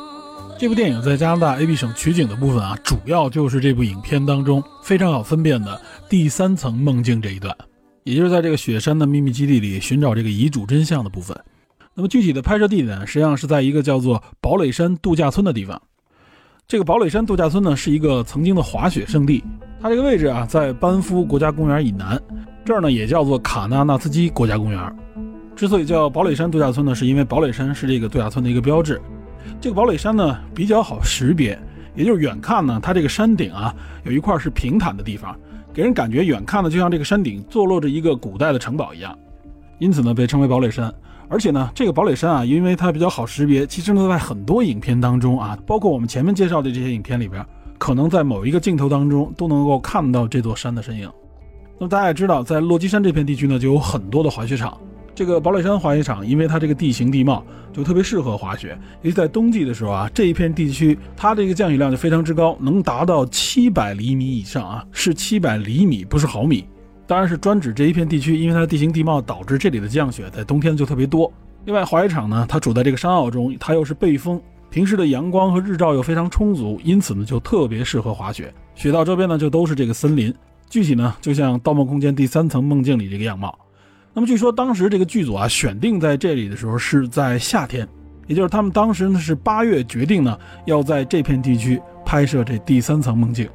[0.57, 7.55] 这部电影在加拿大 AB 省取景的部分啊，主要就是这部影片当中非常好分辨的第三层梦境这一段，
[8.05, 11.37] 也就是在这个雪山的秘密基地里寻找这个遗嘱真相的部分。
[11.95, 15.81] 那么具体的拍摄地点实际上是在一个叫做堡垒山度假村的地方。
[16.67, 19.45] 这个堡垒山度假村呢是一个曾经的滑雪胜地，
[19.81, 22.19] 它这个位置啊在班夫国家公园以南，
[22.65, 24.97] 这儿呢也叫做卡纳纳斯基国家公园。
[25.55, 28.99] 之所以叫堡垒山度假村呢，是因为堡垒山是这个度假村的一个标志。
[29.61, 31.59] 这个堡垒山呢比较好识别，
[31.95, 33.75] 也就是远看呢，它这个山顶啊
[34.05, 35.39] 有一块是平坦的地方，
[35.75, 39.17] 给人感觉远看呢就像这个山顶坐落着一个古代的城堡一样，
[39.79, 40.93] 因此呢被称为堡垒山。
[41.33, 47.43] 而且呢，这个堡垒山啊，因为它比较好识别，其实呢，在很多影片当中啊，包括我们前面介绍的这些影片里边，
[47.79, 51.11] 可能在某一个镜头当中都能够看到这座山的身影。
[51.79, 54.79] 那么大家也知道，在落基山这片地区呢，就有很多的滑雪场。
[55.15, 57.43] 这个堡垒山滑雪场，因为它这个地形地貌
[57.73, 66.67] 就特别适合滑雪，尤其在冬季的时候啊，这一片地区它这个降雨量就非常之高，能达到七百厘米以上啊，是七百厘米，不是毫米。
[67.07, 71.31] 当然是专指这一片地区，因为它的地形地貌导致这里的降雪在冬天就特别多。
[71.65, 78.53] 另外，滑雪场呢，它处在这个山坳中，它又是背风，平时的阳光和日照又非常充足，因此呢，就特别适合滑雪。
[78.75, 80.35] 雪道周边呢，就都是这个森林，
[80.69, 83.57] 具体呢，就像《盗梦空间》第三层梦境里这个样貌。
[84.15, 87.87] 那么据说当时这个剧组啊，选定在这里的时候是在夏天，
[88.27, 93.49] 也就是他们当时呢是八月决定呢要在这片地区拍摄这第三层梦境。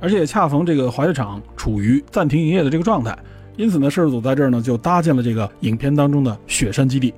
[0.00, 3.16] 而且恰逢这个滑雪场处于暂停营业的这个状态，
[3.56, 7.12] 因此呢，摄制组在这儿呢就搭建了这个影片当中的雪山基地。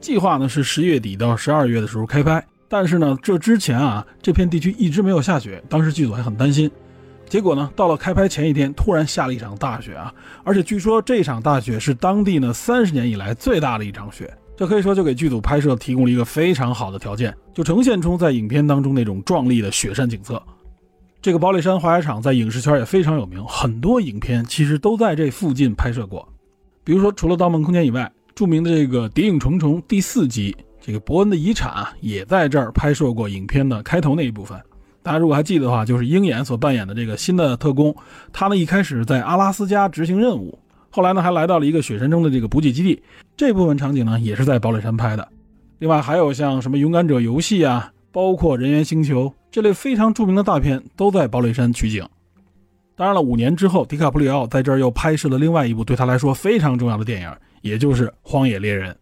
[0.00, 6.70] 计划呢是十月底到十二月的时候开拍，但是呢，这之前啊，这片地区一直没有下雪，当时剧组还很担心。
[7.28, 10.14] 结果呢，到了开拍前一天，突然下了一场大雪啊！
[10.44, 20.42] 而且据说这场大雪是当地呢三十年以来最大的一场雪，这可以说就给剧组拍摄提供了一个非常好的条件，就呈现出在影片当中那种壮丽的雪山景色。
[21.20, 26.26] 这个堡垒山滑雪场在影视圈也非常有名，很多影片其实都在这附近拍摄过。
[26.84, 34.56] 比如说，除了《盗梦空间》以外，著名的这个《谍影重重》第四集，这个伯恩的遗产，也在这儿拍摄过影片的开头那一部分。
[35.02, 37.92] 大家如果还记得的话，就是鹰眼所扮演的这个新的特工，
[38.32, 40.56] 他呢一开始在阿拉斯加执行任务，
[40.88, 43.02] 后来呢还来到了一个雪山中的这个补给基地。
[43.36, 45.26] 这部分场景呢也是在堡垒山拍的。
[45.80, 49.26] 另外还有像什么《勇敢者游戏》啊，包括《人猿星球》。
[49.50, 52.06] 这类非常著名的大片都在堡垒山取景。
[52.96, 57.32] 当然了，五年之后，迪卡普里奥在这儿又拍摄了另外一部对他来说非常重要的电影，
[57.62, 58.92] 也就是《荒野猎人》。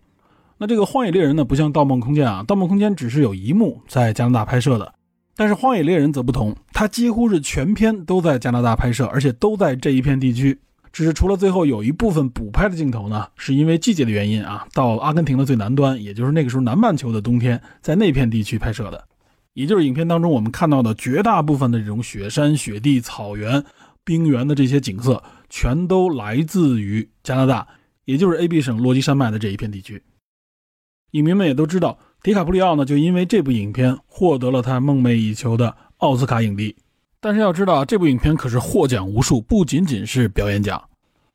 [0.58, 4.92] 那这个《荒野猎人》呢，不像《盗梦空间》啊，《盗梦空间》只是有一幕在加拿大拍摄的，
[5.34, 10.58] 但是《荒野猎人》则不同，它几乎是全片都在加拿大拍摄，而且都在这一片地区。
[10.92, 19.04] 只是除了最后有一部分补拍的镜头呢，是因为季节的原因啊，到阿根廷的最南端，也就是那个时候南半球的冬天，在那片地区拍摄的。
[19.56, 23.64] 也就是影片当中我们看到的绝大部分的这种雪山、雪地、草原、
[24.04, 27.66] 冰原的这些景色，全都来自于加拿大，
[28.04, 30.02] 也就是 A B 省落基山脉的这一片地区。
[31.12, 36.76] 影迷们也都知道，迪卡普里奥呢就因为这部影片获得了他梦寐以求的奥斯卡影帝。
[37.18, 40.84] 但是要知道，这部影片可是获奖无数，不仅仅是表演奖。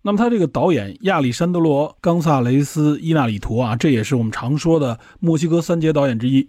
[0.04, 6.48] 那么他这个导演亚历山德罗·冈萨雷斯·伊纳里图啊，这也是我们常说的墨西哥三杰导演之一。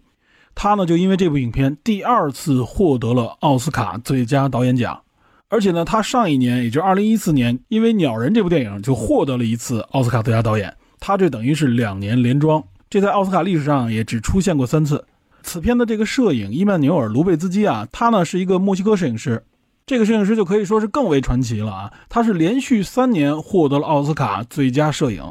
[0.54, 5.00] 他呢，就因为这部影片第二次获得了奥斯卡最佳导演奖，
[5.48, 10.72] 而且呢，他上一年，也就二零一四年，因为《鸟人》这部电影就获得了一次奥斯卡最佳导演。
[11.00, 15.04] 他这等于是两年连庄，这在奥斯卡历史上也只出现过三次。
[15.42, 19.42] 此片的这个摄影伊曼纽尔·卢贝兹基啊，他呢是一个墨西哥摄影师，
[19.84, 25.24] 这个摄影师就可以说是更为传奇了啊，他是连续三年获得了奥斯卡最佳摄影。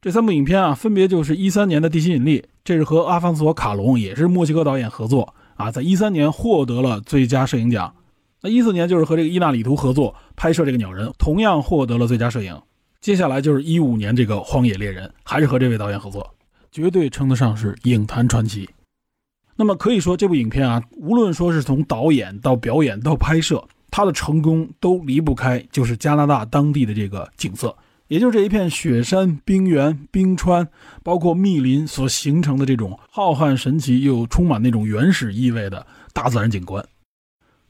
[0.00, 7.94] 这三部影片啊，分别就是一三年的《地心引力》，这是和阿方索·卡隆，也是墨西哥导演合作啊，在一三年获得了最佳摄影奖。
[8.42, 12.60] 那一四年就是和这个伊纳里图合作拍摄这个《鸟人》，同样获得了最佳摄影。
[13.00, 16.28] 接下来就是一五年这个《荒野猎人》，还是和这位导演合作，
[16.72, 18.68] 绝对称得上是影坛传奇。
[19.54, 27.76] 那么可以说，这部影片啊，无论说是从导演到表演到拍摄，它的成功都离不开就是加拿大当地的这个景色。
[28.08, 30.68] 也就是这一片雪山、冰原、冰川，
[31.02, 36.84] 包括密林所形成的这种浩瀚神奇又充满那种原始意味的大自然景观，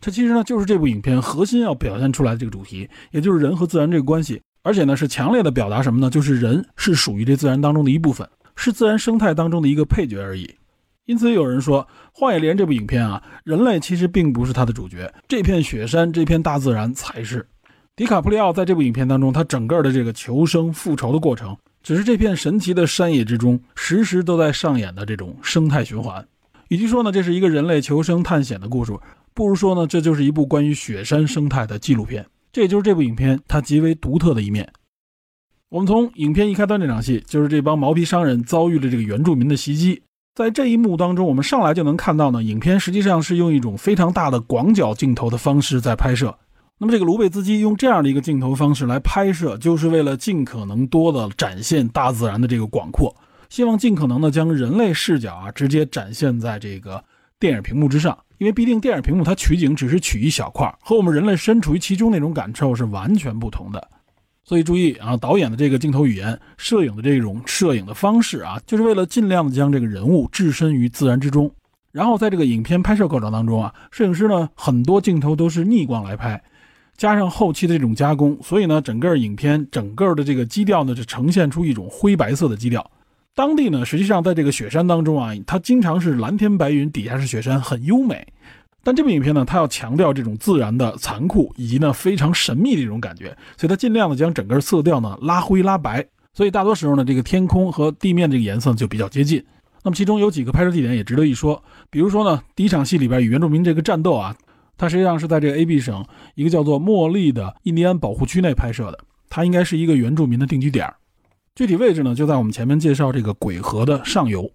[0.00, 4.40] 这其实呢就是这部影片核心要表现出来的这个主题，也就是人和自然这个关系。
[4.62, 6.10] 而且呢是强烈的表达什么呢？
[6.10, 10.56] 就是人是属于这自然当中的一部分，是自然生态当中的一个配角而已。
[11.04, 17.46] 因此有人说，《荒野猎人》这部影片啊，人类其实并不是它的主角，这片雪山、这片大自然才是。
[17.96, 26.22] 迪卡普里奥在这部影片当中，他整个的这个求生复仇的过程，只是这片神奇的山野之中时时都在上演的这种生态循环。
[26.68, 28.92] 与其说呢，这是一个人类求生探险的故事，
[29.32, 32.26] 不如说呢，这就是一部关于雪山生态的纪录片。
[32.52, 34.70] 这也就是这部影片它极为独特的一面。
[35.70, 40.02] 我们从影片一开端这场戏，就是这帮毛皮商人遭遇了这个原住民的袭击。
[40.34, 46.36] 在这一幕当中，我们上来就能看到呢，影片实际上是用一种非常大的广角镜头的方式在拍摄。
[46.78, 53.16] 那么，这个卢贝兹基用这样的一个镜头方式来拍摄，就是为了尽可能多的展现大自然的这个广阔，
[53.48, 57.02] 希望尽可能的将人类视角啊直接展现在这个
[57.38, 58.16] 电影屏幕之上。
[58.36, 63.88] 因为毕竟电影屏幕它取景只是取一小块，和我们人类身处于其中那种感受是完全不同的。
[64.44, 71.50] 所以注意啊，导演的这个镜头语言、摄影的这种摄影的方式啊，就是为了尽量的将这个人物置身于自然之中。
[71.90, 76.38] 然后在这个影片拍摄过程当中啊，摄影师呢很多镜头都是逆光来拍，
[76.96, 82.90] 加上后期的这种加工，所以呢整个影片整个的这个基调呢就呈现出一种灰白色的基调。
[83.34, 88.26] 当地呢实际上在这个雪山当中啊，它经常是蓝天白云，底下是雪山，很优美。
[88.82, 99.44] 但这部影片呢，它要强调这种自然的残酷，以及呢非常神秘的一种感觉，所以它尽量的将整个色调呢拉灰拉白，所以大多时候呢，这个天空和地面这个颜色就比较接近。
[99.82, 104.34] 那么其中有几个拍摄地点也值得一说，比如说呢，第一场戏里边与原住民这个战斗啊，
[104.76, 110.92] 它实际上是在这个 A B 省一个叫做莫利的印第安保护区内拍摄的，它应该是一个原住民的定居点，
[111.54, 114.50] 具体位置呢就在我们前面介绍这个鬼河的上游。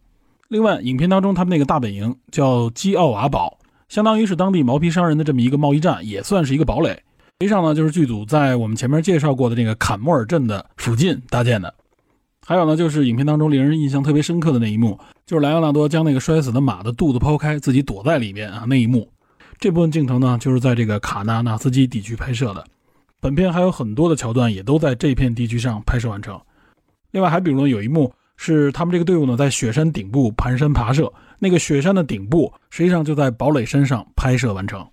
[0.50, 3.58] 另外，影片当中他们那个大本营叫基奥瓦堡。
[3.88, 6.92] 相当于是当地毛皮商人的这么一个贸易站，也算是一个堡垒。
[6.92, 11.74] 实际上呢，就是剧组在我们前面介绍过的这个坎莫尔镇的附近搭建的。
[12.46, 19.10] 还有呢，就是影片当中令人印象特别深刻的那一幕，就是莱昂纳多将那个摔死的马的肚子剖开，自己躲在里面啊那一幕。
[19.62, 22.66] 这部分镜头呢，就是在这个卡纳纳斯基地区拍摄的。
[23.20, 26.42] 本片还有很多的桥段也都在这片地区上拍摄完成。
[27.12, 31.14] 另外还比如，有一幕是他们这个队伍呢在雪山顶部盘山爬设。
[31.38, 34.84] 那个雪山的顶部实际上就在堡垒山上拍摄完成。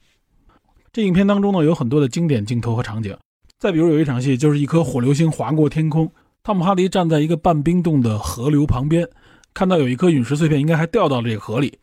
[0.93, 3.17] 这影片当中呢有很多的经典镜头和场景。
[3.59, 9.09] 再比如有一场戏就是一颗火流星划过天空，汤姆哈迪站在一个半冰冻的河流旁边，
[9.55, 11.79] 看到有一颗陨石碎片应该还掉到了这个河里。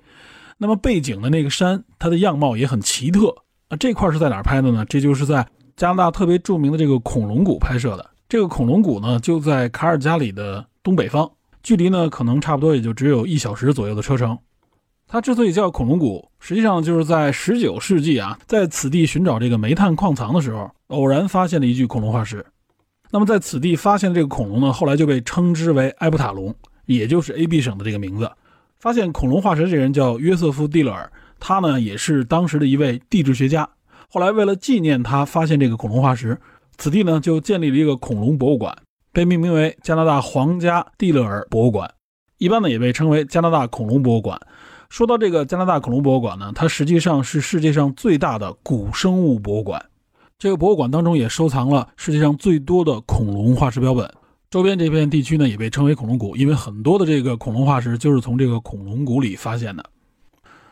[0.58, 3.36] 那么背景的那个山，它的样貌也很奇特
[3.68, 3.78] 啊。
[3.78, 4.86] 这块是在哪儿拍的呢？
[4.86, 8.10] 这就是在加拿大特别著名的这个恐龙谷拍摄的。
[8.30, 11.30] 这个恐龙谷呢就在卡尔加里的东北方，
[11.62, 14.38] 距离呢可能差不多也就只有一小时左右的车程。
[15.08, 22.44] 它之所以叫恐龙谷，实际上就是在十九世纪啊，在此地寻找这个煤炭矿藏的时候，偶然发现了一具恐龙化石。
[23.12, 26.54] 那么在此地发现的这个恐龙呢，后来就被称之为埃布塔龙，
[26.88, 28.32] 也就是 A B 省的这个名字。
[28.79, 33.67] 发现恐龙化石这人叫约瑟夫·蒂勒尔，他呢也是当时的一位地质学家。
[34.09, 36.39] 后来为了纪念他发现这个恐龙化石，
[36.77, 38.77] 此地呢就建立了一个恐龙博物馆，
[39.11, 41.91] 被命名为加拿大皇家蒂勒尔博物馆，
[42.38, 44.39] 一般呢也被称为加拿大恐龙博物馆。
[44.88, 49.83] 说到这个加拿大恐龙博物馆呢，它实际上是世界上最大的古生物博物馆。
[50.38, 54.09] 这个博物馆当中也收藏了世界上最多的恐龙化石标本。
[54.49, 59.84] 周边这片地区呢也被称为恐龙谷，因为很多的这个恐龙化石就是从这个恐龙谷里发现的。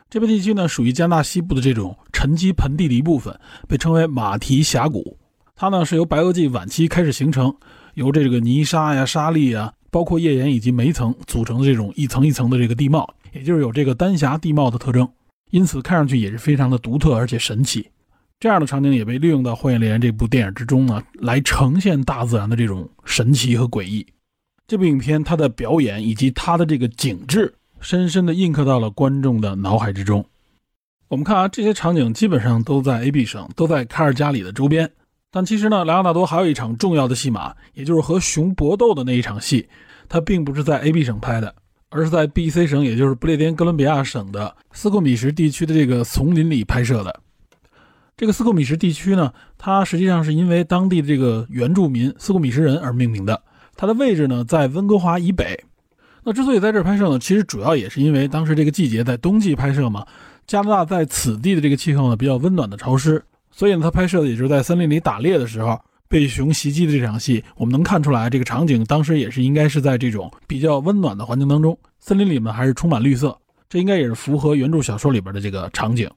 [0.10, 5.18] 这片地区呢属于加拿大西部的这种沉积盆地的一部分，被称为马蹄峡谷。
[5.56, 7.54] 它呢是由白垩纪晚期开始形成，
[7.96, 13.14] 由这个泥沙呀、沙砾啊，包括页岩以及煤层组成的这种一层一层的这个地貌。
[13.34, 15.10] 也就是有这个丹霞地貌的特征，
[15.50, 17.90] 因此看上去也是非常的独特而且神奇。
[18.44, 24.06] 这样的场景也被利用到《荒野猎人》这部电影之中呢，来呈现大自然的这种神奇和诡异。
[24.68, 30.26] 这部影片它的表演以及它的这个景致，深深的印刻到了观众的脑海之中。
[31.08, 34.92] 我们看啊，这些场景基本上都在 A B 省，都在卡尔加里的周边。
[35.32, 39.66] 但其实呢，莱昂纳多还有一场重要的戏码，也就是和熊搏斗的那一场戏，
[40.10, 41.56] 它并不是在 A B 省拍的。
[41.92, 47.22] 而是在 B.C 省，也就是不列颠哥伦比亚省的斯库米什地区的这个丛林里拍摄的。
[48.16, 53.42] 这个斯库米什地区呢，它实际上是因为当地的这个原住民斯库米什人而命名的。
[53.76, 55.64] 它的位置呢，在温哥华以北。
[56.24, 60.06] 那之所以在这儿拍摄呢，其实主要也是因为当时这个季节在冬季拍摄嘛。
[60.46, 65.80] 加拿大在此地的这个气候呢，比较温暖的潮湿，所以呢，他拍摄的也就是在森林里打猎的时候。
[66.10, 73.36] 被熊袭击的这场戏，我们能看出来，这个场景当时也是应该是在这种比较温暖的环境当中，森林里面还是充满绿色，
[73.68, 76.08] 这应该也是符合原著小说里边的这个场景。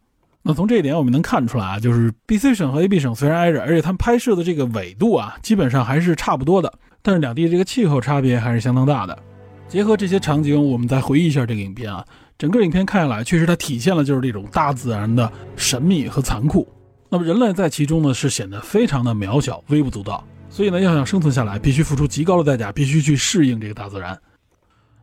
[0.46, 6.72] 那从这一点我们能看出来啊，就是 B、C 省和 A、B 省虽然挨着，而且他们拍摄的这个纬度啊，基本上还是差不多的，
[7.02, 9.18] 但是两地这个气候差别还是相当大的。
[9.66, 12.04] 结合这些场景，我们再回忆一下这个影片啊，
[12.38, 16.68] 整个影片看下来，确实它体现了就是这种大自然的神秘和残酷。
[17.08, 20.24] 那么人类在其中呢，是显得非常的渺小、微不足道。
[20.48, 24.16] 所以呢，要想生存下来，必须付出极高的代价，必须去适应这个大自然。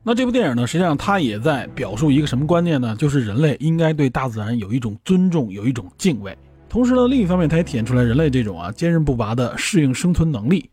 [0.05, 2.93] 那这部电影呢，实际上它也在表述一个什么观念呢？
[2.97, 6.37] 就是人类应该对大自然有一种尊重，有一种敬畏。
[6.67, 10.69] 同时呢，另一方面，它也体现出来人类这种啊坚韧不拔的适应生存能力。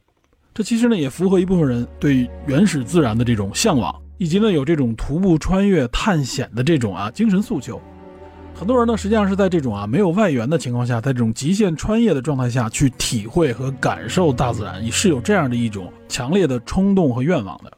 [0.53, 7.81] 这其实呢，也符合一部分人对原始自然的这种向往，以及呢有这种徒步穿越探险的这种啊精神诉求。
[8.53, 17.71] 很多人呢，实际上是在这种啊没有外援的情况下，在这种极限穿越的状态下去体会和感受大自然，也是有这样的一种强烈的冲动和愿望的。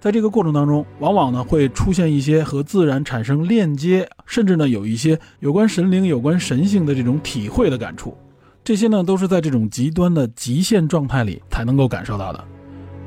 [0.00, 8.16] 在这个过程当中，往往呢会出现一些和自然产生链接，甚至呢有一些有关神灵、有关神性的这种体会的感触。
[8.62, 12.44] 这些呢都是在这种极端的极限状态里才能够感受到的。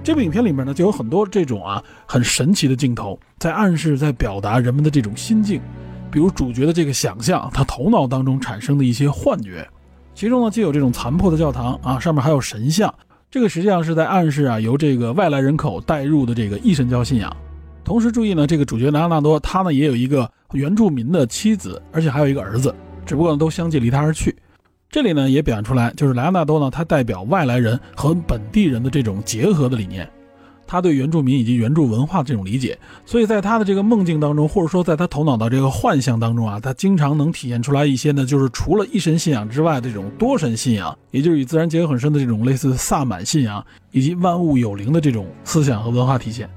[0.03, 5.61] 这部影片里面呢就有很多这种啊很神奇的镜头，在暗示、在表达人们的这种心境。
[6.11, 9.65] 比如主角的这个想象，他头脑当中产生的一些幻觉，
[10.13, 12.93] 其中呢既有这种残破的教堂啊，上面还有神像，
[13.31, 17.33] 这个实际上是在暗示啊由这个外来人口带入的这个异神教信仰。
[17.81, 22.75] 同时注意呢，这个主角莱昂纳多他呢也有一个原住民的妻子，而且还有一个儿子，
[23.05, 24.35] 只不过呢都相继离他而去。
[24.89, 30.05] 这里呢也表现出来，就是莱昂纳多呢他代表外来人和本地人的这种结合的理念。
[30.71, 43.61] 他对原住民以及原住文化这种理解，所以在他的这个梦境当中，或者说在他头脑的这个幻象当中啊，他经常能体现出来一些呢，就是除了一神信仰之外的这种多神信仰，也就是与自然结合很深的这种类似萨满信仰
[43.91, 46.49] 以及万物有灵的这种思想和文化体现。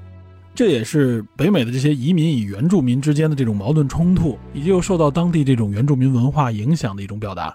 [0.53, 7.53] 这也是北美的这些移民与原住民之间的这种矛盾冲突，以及又受到当地这种原住民文化影响的一种表达。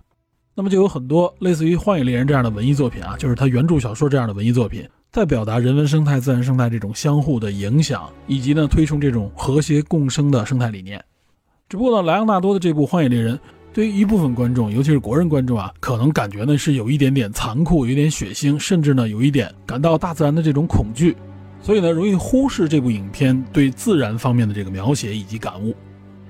[0.54, 4.86] 那么就有很多类似于《荒野猎人》这样的文艺作品啊，就是他原著小说这样的文艺作品。
[5.12, 11.04] 在表达人文生态、自然生态这种相互的影响，以及呢推崇这种和谐共生的生态理念。
[11.68, 13.34] 只不过呢，莱昂纳多的这部《荒野猎人》
[13.72, 21.16] 对于一部分观众，尤其是国人观众啊，可能感觉呢是有一点点残酷，有点血腥，甚至呢有一点感到大自然的这种恐惧，
[21.60, 25.74] 所以呢容易忽视这部影片对自然方面的这个描写以及感悟。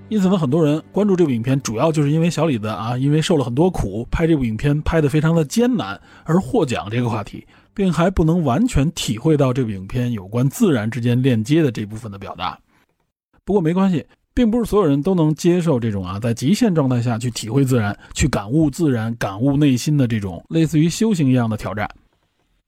[0.08, 7.46] 因此呢，很多人关注这部影片，主要就是因为小李子啊，因为受了很多苦，拍这部影片拍得非常的艰难而获奖这个话题。
[7.74, 12.58] 并还不能完全体会到这部影片有关自然之间链接的这部分的表达。
[13.44, 21.88] 不过没关系，并不是所有人都能接受这种啊，在极限状态下去体会自然、去感悟自然、感悟内心的这种类似于修行一样的挑战。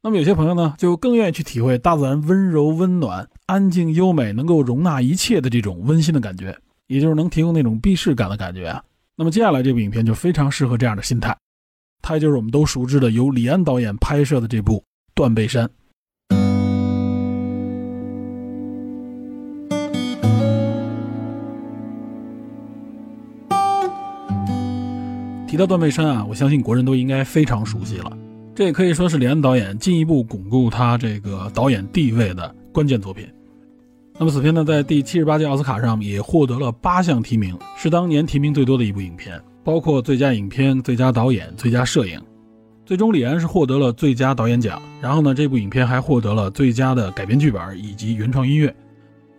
[0.02, 8.82] 那么有些朋友呢，就更愿意去体会大自然温柔、温暖、安静、优美，能够容纳一切的这种温馨的感觉，也就是能提供那种避世感的感觉啊。
[9.16, 11.36] 那么接下来这部影片就非常适合这样的心态，
[12.00, 14.82] 它就是我们都熟知的由李安导演拍摄的这部。
[15.22, 15.70] 断背山。
[25.46, 28.18] 提到断背山啊，我相信国人都应该非常熟悉了。
[28.52, 33.24] 这也可以说是李安导演进一步巩固他这个导演地位的关键作品。
[34.18, 42.20] 那么此片呢，在第七十八届奥斯卡上也获得了八项提名，是当年提名最多的一部影片，包括最佳影片、最佳导演、最佳摄影。
[42.92, 44.78] 最终，李安是获得了最佳导演奖。
[45.00, 48.66] 然后呢，这部影片还获得了最佳的改编剧本以及原创音乐。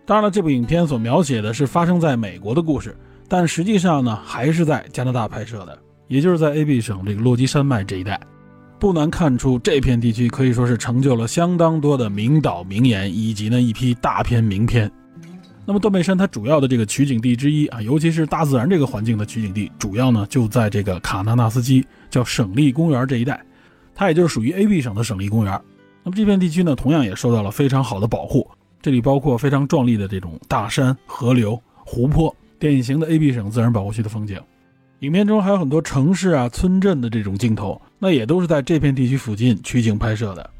[0.04, 2.96] 当然了，这部影片所描写的是发生在美国的故事，
[3.28, 5.78] 但实际上呢，还是在加拿大拍摄的，
[6.08, 8.20] 也就是在 AB 省这个落基山脉这一带。
[8.80, 14.90] 不难看出，这片地区可以说是成就了相当多的名导名演以及呢一批大片名片。
[15.66, 23.42] 那么，断背山它主要的这个取景地之一啊，尤其是大自然这个环境的取景地，主要呢就在这个卡纳纳斯基叫省立公园这一带，
[23.94, 25.60] 它也就是属于 AB 省的省立公园。
[26.02, 28.46] 那么这片地区呢，同样也受到了非常好的保护，
[28.82, 34.38] 这里包括非常壮丽的这种大山、河流、湖泊，典型的 AB 省自然保护区的风景。
[35.00, 40.50] 影片中还有很多城市啊、村镇的这种镜头，那也都是在这片地区附近取景拍摄的。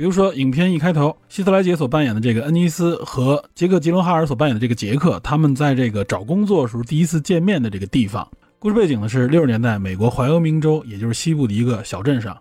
[0.00, 8.26] 比如说，影片一开头，希特莱杰所扮演的这个恩尼斯和杰克吉伦哈尔所扮演的这个杰克，他们在这个找工作时候第一次见面的这个地方，
[8.58, 12.34] 故事背景呢是六十年代美国怀俄明州，也就是西部的一个小镇上。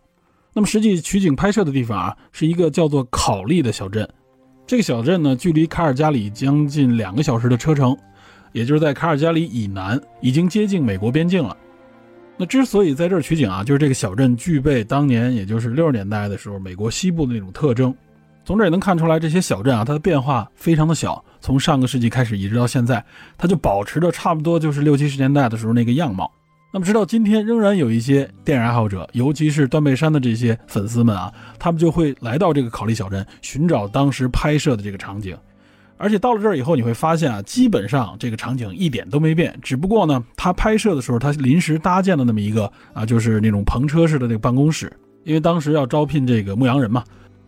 [0.54, 4.08] 那么实际取景拍摄的地方啊，是一个叫做考利的小镇。
[4.66, 7.94] 这个小镇呢，距离卡尔加里将近两个小时的车程，
[8.54, 11.58] 也就是在卡尔加里以南，已经接近美国边境了。
[12.42, 17.94] 那之所以在这儿取景啊，就是这个小镇具备当年也就是六十年代的时候美国西部的那种特征。
[18.46, 21.22] 从这也能看出来，这些小镇啊，它的变化非常的小。
[21.42, 23.04] 从上个世纪开始一直到现在，
[23.38, 26.32] 它就保持着差不多就是六七十年代的时候那个样貌。
[26.72, 35.38] 那么直到今天，仍然有一些电影爱好者，尤其是断背山的这些粉丝们啊，他们就会来到这个考利小镇，寻找当时拍摄的这个场景。
[36.00, 44.92] 而且到了这儿以后，你会发现啊，基本上这个场景一点都没变，只不过呢，他拍摄的时候他临时搭建了那么一个啊，就是那种篷车式的这个办公室，
[45.26, 47.04] 因为当时要招聘这个牧羊人嘛，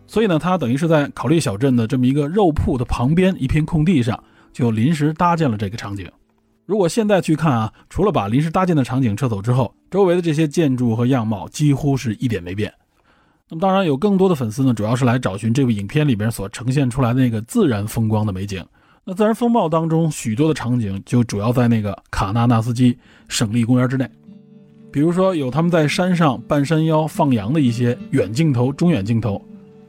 [0.06, 4.22] 所以呢，他等于是在考利小镇的这么一个肉铺的旁边一片空地上，
[4.52, 6.06] 就临时搭建了这个场景。
[6.66, 12.72] 如果现在去看啊，除了把临时搭建的场景撤走之后，周围的这些建筑和样貌几乎是一点没变。
[13.52, 18.64] 那么当然有更多的粉丝呢，主要是来找寻这部影片里边所呈现出来的那个自然风光的美景。
[19.04, 22.96] 那自然风貌当中，许多的场景就主要在那个卡纳纳斯基
[23.28, 24.08] 省立公园之内。
[24.90, 29.38] 比如说有他们在山上半山腰放羊的一些远镜头、中远镜头。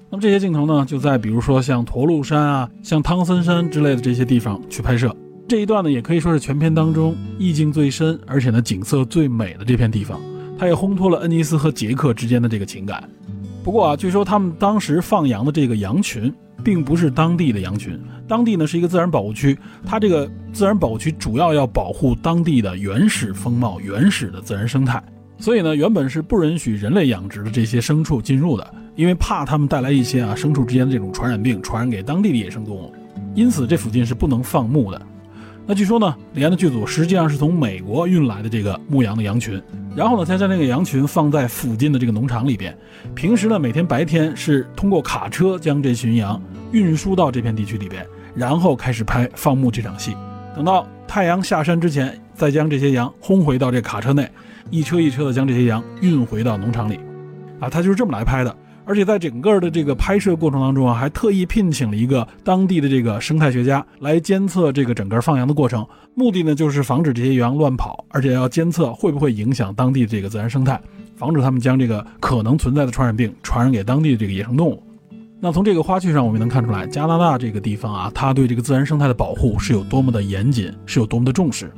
[0.10, 5.16] 那么这些镜头呢，就在比如说像驼鹿山啊、像汤森山之类的这些地方去拍摄。
[5.48, 10.20] 这一段呢，也可以说是全片当中意境最深，而且呢景色最美的这片地方。
[10.60, 13.10] 它也烘托了恩尼斯和杰克之间的这个情感。
[13.64, 16.32] 不过啊，据说他们当时放羊的这个羊群，
[16.64, 17.98] 并不是当地的羊群。
[18.28, 25.02] 当地呢是一个自然保护区，它这个自然保护区主要要保护当地的原始风貌、原始的自然生态。
[25.38, 32.94] 所以呢，原本是不允许人类养殖的这些牲畜进入的，因为怕他们带来一些啊牲畜之间的这种传染病，传染给当地的野生动物。
[33.34, 35.02] 因此，这附近是不能放牧的。
[35.66, 39.62] 那据说呢，李安的剧组实际上是从美国运来的这个牧羊的羊群，
[39.96, 42.78] 然后呢，他将那个羊群放在附近的这个农场里边。
[43.16, 46.42] 平时呢，每天白天是通过卡车将这群羊
[46.74, 48.06] 运输到这片地区里边，
[48.36, 50.14] 然后开始拍放牧这场戏。
[50.54, 54.30] 等到太阳下山之前，再将这些羊轰回到这卡车内，
[54.70, 57.00] 一车一车的将这些羊运回到农场里。
[57.62, 58.54] 啊，他就是这么来拍的。
[58.86, 70.80] 而且在整个的这个拍摄过程当中啊，还特意聘请了一个当地的这个生态学家来监测这个整个放羊的过程，目的呢就是防止这些羊乱跑，而且要监测会不会影响当地的这个自然生态，
[71.16, 74.82] 防止他们将这个可能存在的传染病传染给当地的这个野生动物。
[75.40, 81.70] 那从这个花絮上，我们能看出来，加拿大这个地方啊，它对这个自然生态的保护是有多么的严谨，是有多么的重视。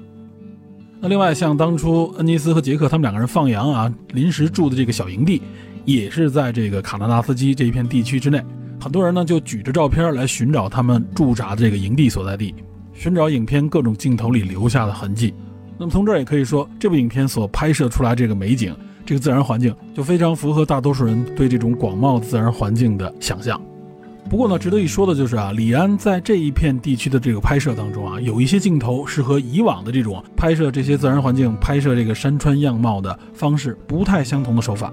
[1.00, 5.42] 那另外，像当初恩尼斯和杰克他们两个人放羊啊，临时住的这个小营地。
[5.86, 8.44] 也是在这个卡纳纳斯基这一片地区之内，
[8.82, 12.54] 很多人呢就举着照片来寻找他们驻扎的这个营地所在地，
[12.94, 15.34] 寻找影片各种镜头里留下的痕迹。
[15.78, 18.76] 那么从这儿也可以说，这部影片所拍摄出来这个美景，
[19.06, 23.62] 这个自然环境就非常符合大多数人对这种广袤自然环境的想象。
[24.28, 34.92] 不过呢，值得一说的就是啊，李安在这一片地区的这个拍摄当中啊，有一些镜头是和以往的这种拍摄这些自然环境、拍摄这个山川样貌的方式不太相同的手法。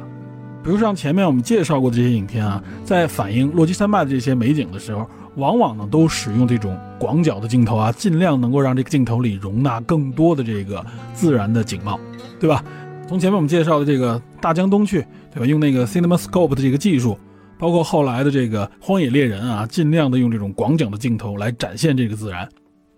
[0.62, 5.04] 比如像前面我们介绍过的这些影片啊，在反映落基山脉的这些美景的时候，
[5.36, 10.84] 往往呢都使用这种广角的镜头啊，尽量能够让这个镜头里容纳更多的这个
[11.14, 11.98] 自然的景貌，
[12.38, 12.64] 对吧？
[13.08, 15.04] 从前面我们介绍的这个大江东去，
[15.34, 15.46] 对吧？
[15.46, 17.18] 用那个 CinemaScope 的这个技术，
[17.58, 22.48] 包括后来的这个荒野猎人啊，尽量的用这种广角的镜头来展现这个自然，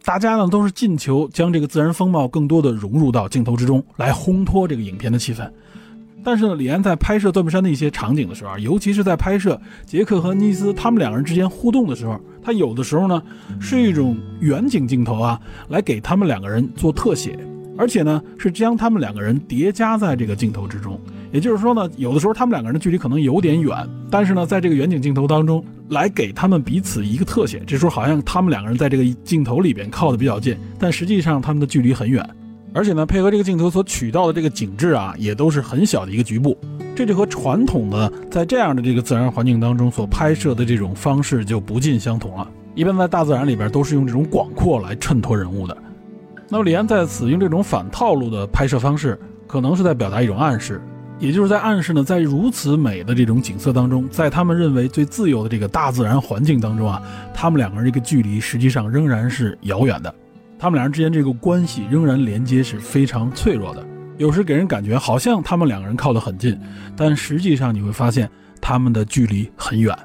[0.05, 5.51] 大家呢都是尽求将这个自然风貌更多的融入到镜头之中，来烘托这个影片的气氛。
[6.25, 13.23] 但是呢，李安在拍摄断背山的一些场景的时候啊，尤其是在拍摄杰克和尼斯他们两个人之间互动的时候，他有的时候呢
[13.61, 17.39] 是一种远景镜头啊，来给他们两个人做特写，
[17.77, 20.99] 而且呢是将他们两个人叠加在这个镜头之中。
[21.31, 23.77] 也就是说呢，有的时候他们两个人的距离可能有点远，
[24.11, 32.25] 但是呢，在这个远景镜头当中来给他们彼此一个特写，这时候好像他们两个人在这个镜头里边靠的比较近，但实际上他们的距离很远。
[32.75, 36.59] 而且呢，配合这个镜头所取到的这个景致啊，也都是很小的一个局部，
[36.93, 42.51] 这就和传统的在这样的这个自然环境当中所拍摄的这种方式就不尽相同了。
[42.75, 45.77] 一般在大自然里边都是用这种广阔来衬托人物的。
[46.49, 49.17] 那么李安在此用这种反套路的拍摄方式，
[49.47, 50.83] 可能是在表达一种暗示，
[51.21, 57.01] 也就是在暗示呢，在如此美的这种景色当中，在他们认为最自由的这个大自然环境当中啊，
[57.33, 60.13] 他们两个人这个距离实际上仍然是遥远的。
[60.59, 63.87] 他们两人之间这个关系仍然连接是非常脆弱的，
[64.19, 66.59] 有时给人感觉好像他们两个人靠得很近，
[66.97, 68.31] 但实际上你会发现
[68.61, 69.97] 他们的距离很远。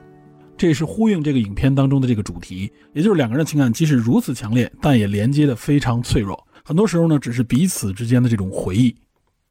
[0.57, 6.45] 这也是呼应这个影片当中的这个主题，也就是两个人的情感即使如此强烈，但也连接的非常脆弱。
[6.65, 8.93] 很多时候呢，只是彼此之间的这种回忆。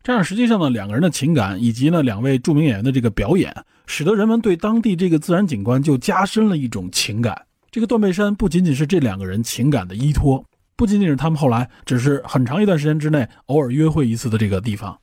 [0.03, 3.55] 这样实际上呢，两个人的情感以及呢两位著名演员的这个表演，
[3.87, 7.47] 使得人们对当地这个自然景观就加深了一种情感。
[7.71, 10.45] 这个断背山不仅仅是这两个人情感的依托。
[10.79, 14.97] 不仅仅是他们后来只是很长一段时间之内偶尔约会一次的这个地方，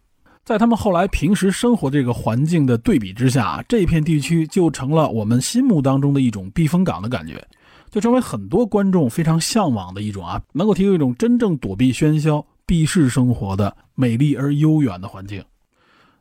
[0.46, 7.46] 在他们后来平时生活这个环境的对比之下，这片地区就成了我们心目当中的一种避风港的感觉，
[7.92, 15.44] 就成为很多观众非常向往的一种啊，能够提供一种真正躲避喧嚣、避世生活的美丽而悠远的环境。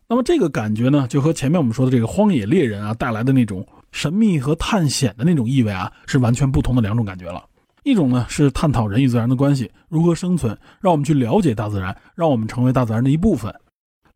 [0.08, 7.40] 那么这个感觉呢，就和前面我们说的这个荒野猎人啊带来的那种神秘和探险的那种意味啊，是完全不同的两种感觉了。
[7.84, 13.52] 一种呢是探讨人与自然的关系如何生存，让我们去了解大自然，让我们成为大自然的一部分；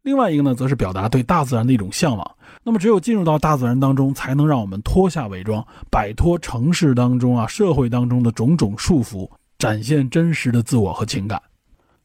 [0.03, 2.35] 另外一个呢，则是表达对大自然的一种向往。
[2.65, 11.41] 那么，只有进入到大自然当中，才能让我们脱下伪装，摆脱城市当中啊、社会当中的种种束缚，展现真实的自我和情感。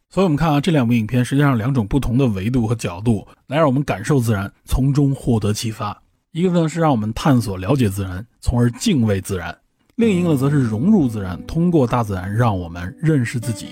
[0.09, 5.97] 所以，我们看啊，这两部影片实际上两种不同的维度和角度，来让我们感受自然，从中获得启发。
[6.34, 9.57] 一个呢是让我们探索、了解自然，从而敬畏自然。
[9.97, 13.67] 另一个呢，则是融入自然，通过大自然让我们认识自己。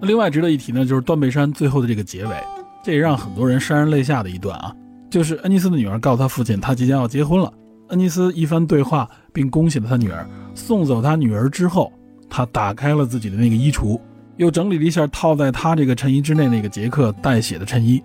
[0.00, 2.34] 那另外值得一提呢，就是断背山最后的这个结尾，
[2.82, 4.74] 这也让很多人潸然泪下的一段啊，
[5.10, 7.52] 就是恩尼斯的女儿告诉他父亲，他即将要结婚了。
[7.88, 10.26] 恩尼斯一番对话，并恭喜了他女儿。
[10.54, 11.92] 送走他女儿之后，
[12.30, 14.00] 他打开了自己的那个衣橱，
[14.38, 18.02] 又整理了一下套在他这个衬衣之内那个杰克带血的衬衣，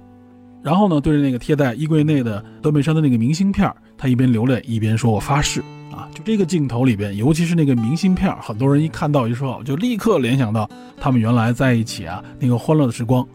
[0.62, 10.70] 然后呢，对着那个贴在衣柜内的断背山的那个明信片，他一边流泪一边说：“我发誓。”啊，就这个镜头里边，尤其是那个明信片，很多人一看到一说，就立刻联想到
[11.00, 13.28] 他们原来在一起啊那个欢乐的时光，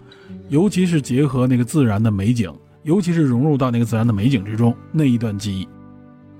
[0.49, 2.51] 尤其是结合那个自然的美景，
[2.83, 5.69] 尤其是融入到那个自然的美景之中那一段记忆。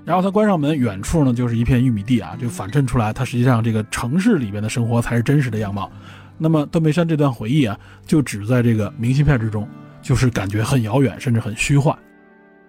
[0.03, 5.91] 然后他关上门，远处呢就是一片玉米地啊，就反衬出来他实际上这个城市里边的生活才是真实的样貌。
[6.37, 9.67] 那么断背山这段回忆啊，就只在这个明信片之中，
[10.01, 11.93] 就是感觉很遥远，甚至很虚幻。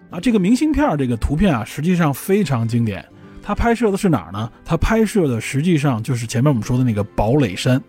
[0.09, 3.05] 啊，这个明信片这个图片啊，实际上非常经典。
[3.49, 4.47] 他拍摄的是哪儿呢？
[4.63, 7.81] 他拍摄的实际上就是前面我们说的那个堡垒山，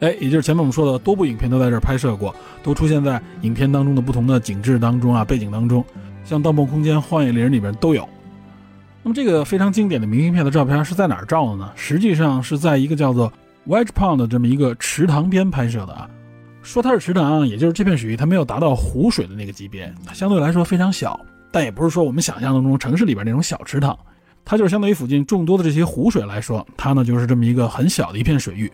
[0.00, 5.84] 哎，也就是前面我们说的多部影片都在这儿拍摄过，都出现在影片当中的不同的景致当中啊，背景当中，
[6.24, 8.08] 像《盗梦空间》《荒野猎人》里边都有。
[9.02, 11.70] 那么这个非常经典的明信片的照片是在哪儿照的呢？
[11.76, 13.30] 实际上是在一个叫做
[13.68, 16.08] Wedge Pond 的这么一个池塘边拍摄的啊。
[16.62, 21.20] 说它是池塘，也就是这片水域它没有达到湖水的那个级别，它相对来说非常小，
[21.52, 23.94] 但也不是说我们想象当中城市里边那种小池塘。
[24.44, 28.70] 它就是相对于附近众多的这些湖水来说，它呢就是这么一个很小的一片水域。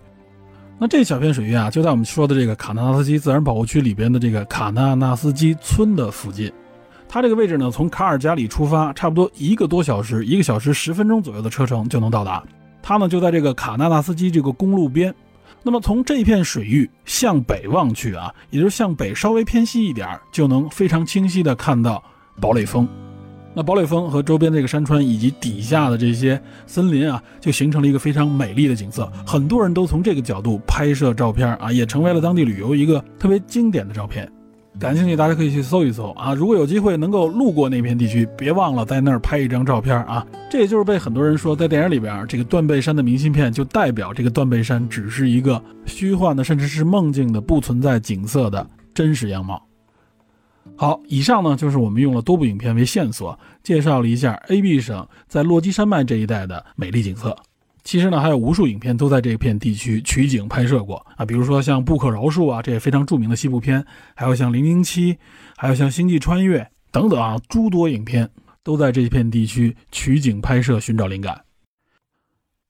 [0.79, 6.51] 那这小片水域啊，就在我们说的这个卡纳纳斯基自然保护区里边的这个卡纳纳斯基村的附近。
[7.07, 12.43] 它这个位置呢，从卡尔加里出发，差不多一个多小时，一个小时十分钟左右的车程就能到达。
[12.83, 15.15] 它呢就在这个卡纳纳斯基这个公路边。
[15.63, 22.03] 那么从这片水域向北望去啊，也就是向北稍微偏西一点，就能非常清晰的看到
[22.41, 22.89] 堡垒峰。
[23.53, 29.11] 那堡垒峰和周边这个山川以及底下的这些森林啊，就形成了一个非常美丽的景色。
[29.27, 34.31] 很多人都从这个角度拍摄照片啊，也成为了当地旅游一个特别经典的照片。
[34.79, 36.33] 感兴趣大家可以去搜一搜啊。
[36.33, 40.25] 如果有机会能够路过那片地区，别忘了在那儿拍一张照片啊。
[40.49, 49.61] 这也就是被很多人说，在电影里边这个断背山的明信片就代表这个断背山只是一个虚幻的，甚至是梦境的，不存在景色的真实样貌。
[50.81, 57.37] 好，以上呢就是我们用了多部影片为线索，介绍了一下 AB 省在落基山脉这一带的美丽景色。
[57.85, 65.13] 其实呢，还有无数影片都在这片地区取景拍摄过啊，比如说像《不可饶恕》啊，这也非常著名的西部片，还有像《零零七》，
[65.59, 66.61] 还有像《星际穿越》
[66.91, 68.31] 等等啊，诸多影片
[68.63, 71.45] 都在这片地区取景拍摄，寻找灵感。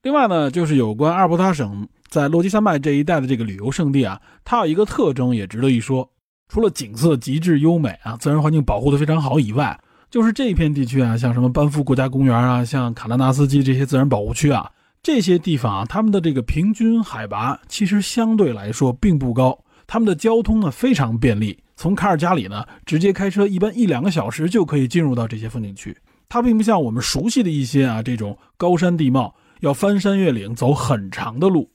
[0.03, 6.11] 另外呢，就是有关阿尔伯塔省在落基山脉这一带的这个旅游胜地啊，它有一个特征也值得一说。
[6.51, 9.81] 除了景色极致优美啊，自然环境保护的非常好以外，
[10.11, 14.69] 就是这片地区啊，像什么班夫国家公园啊，像卡拉纳斯基这些自然保护区啊，
[15.01, 25.97] 这些地方啊，他们的这个平均海拔其实相对来说并不高，他们的交通呢非常便利，从卡尔加里呢直接开车一般一两个小时就可以进入到这些风景区，
[26.29, 31.71] 它并不像我们熟悉的一些啊这种高山地貌，要翻山越岭走很长的路。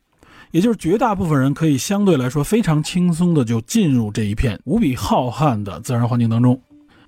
[0.55, 6.57] 也就是绝大部分人可以相对来说非常轻松的就进入这一片无比浩瀚的自然环境当中，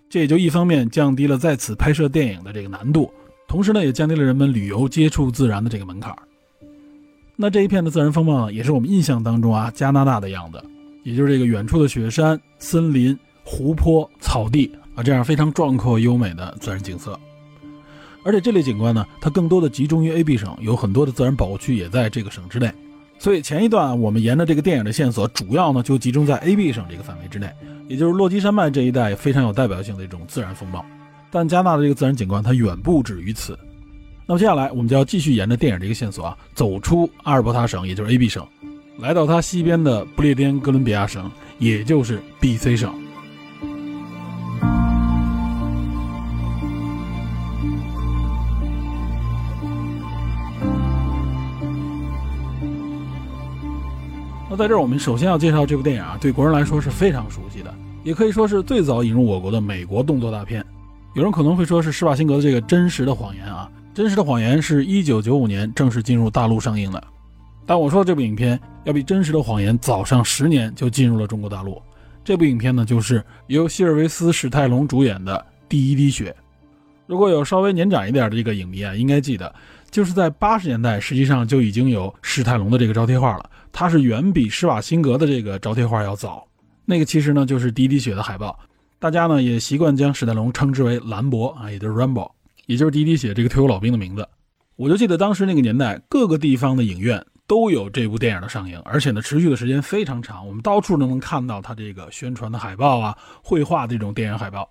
[0.10, 3.10] 这也就一方面降低了在此拍摄电影的这个难度，
[3.48, 6.14] 同时呢也降低了人们旅游接触自然的这个门槛。
[7.38, 10.62] 那这一片的自然风貌呢，也是我们印象当中啊加拿大的样子，
[11.04, 17.18] 也就是这个远处的雪山、森林、湖泊、草地啊这样非常壮阔优美的自然景色。
[18.26, 22.70] 而且这类景观呢，它更多的集中于 AB 省，有很多的自然保护区也在这个省之内。
[23.20, 27.50] 所以前一段我们沿着这个电影的线索，主要呢就集中在 AB 省这个范围之内，
[27.88, 30.86] 也就是落基山脉这一带非常有代表性的一种自然风貌。
[31.32, 33.58] 但加纳的这个自然景观它远不止于此。
[34.26, 38.46] 那么接下来我们就要继续沿着电影这个线索啊，走出阿尔伯塔省，也就是 AB 省，
[39.00, 42.94] 来到它西边的不列颠哥伦比亚省，也就是 BC 省。
[54.58, 60.66] 在这儿，我们首先要介绍这部电影啊，对国人来说是非常熟悉的，也可以说是最早引入我国的美国动作大片。
[61.14, 67.04] 有人可能会说是施瓦辛格的这个《真实的谎言》啊，《真实的谎言》是一九九五年正式进入大陆上映的。
[67.66, 71.82] 但我说的这部影片要比《真实的谎言》早上十年就进入了中国大陆。
[72.24, 75.36] 这部影片呢，就是由希尔维斯·史泰龙主演的
[75.70, 76.36] 《第一滴血》。
[77.06, 79.54] 如果有稍微年长一点的这个影迷啊，应该记得，
[79.90, 83.50] 就是在八十年代，实际上就已经有史泰龙的这个招贴画了。
[83.80, 86.44] 它是远比施瓦辛格的这个招贴画要早。
[86.84, 88.58] 那个其实呢，就是《第一滴血》的海报。
[88.98, 92.28] 大家呢也习惯将史泰龙称之为兰博啊，也就是 Rambo，
[92.66, 94.28] 也就是《第一滴血》这个退伍老兵的名字。
[94.78, 97.24] 我就记得当时那个年代，各个地方的影院。
[97.46, 104.68] 都有这部电影的上映，而且呢，持续的时间非常长，我们到处都能看到它这个宣传的海报啊，绘画这种电影海报。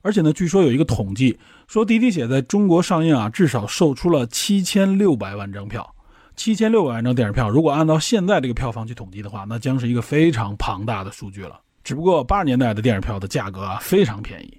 [0.00, 1.36] 而且呢，据说有一个统计，
[1.66, 5.92] 说《滴滴血》在中国上映啊，至少售出了七千六百万张票。
[6.40, 11.60] 七千六百万张电影票，如果按照现在这个票房去统计的话，那将是一个非常庞大的数据了。
[11.84, 14.58] 只不过八十年代的电影票的价格啊，非常便宜。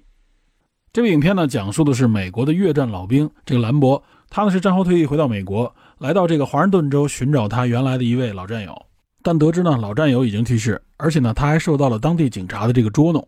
[0.92, 5.74] 这部影片呢，讲述的是美国的越战老兵这个兰博，他呢是战后退役回到美国。
[5.98, 8.80] 来到这个华盛顿州寻找他原来的一位老战友，
[9.20, 13.26] 但得知呢老战友已经去世，而且呢他还受到了当地警察的这个捉弄，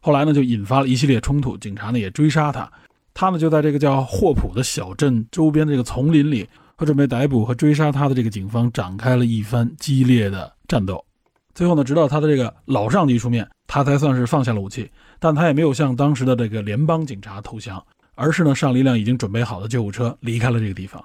[0.00, 2.72] 后来呢就引发了一系列冲突，警察呢也追杀他，
[3.12, 6.48] 他呢就在这个叫霍普的小镇周边的这个丛林里
[6.80, 11.04] 和准备逮捕和追杀他的这个警方展开了一番激烈的战斗，
[11.54, 21.04] 最后呢直到他的这个老上级出面，他才算是放下了武器，但他也没有向当时的这个联邦警察投降，而是呢上了一辆已经准备好的救护车离开了这个地方。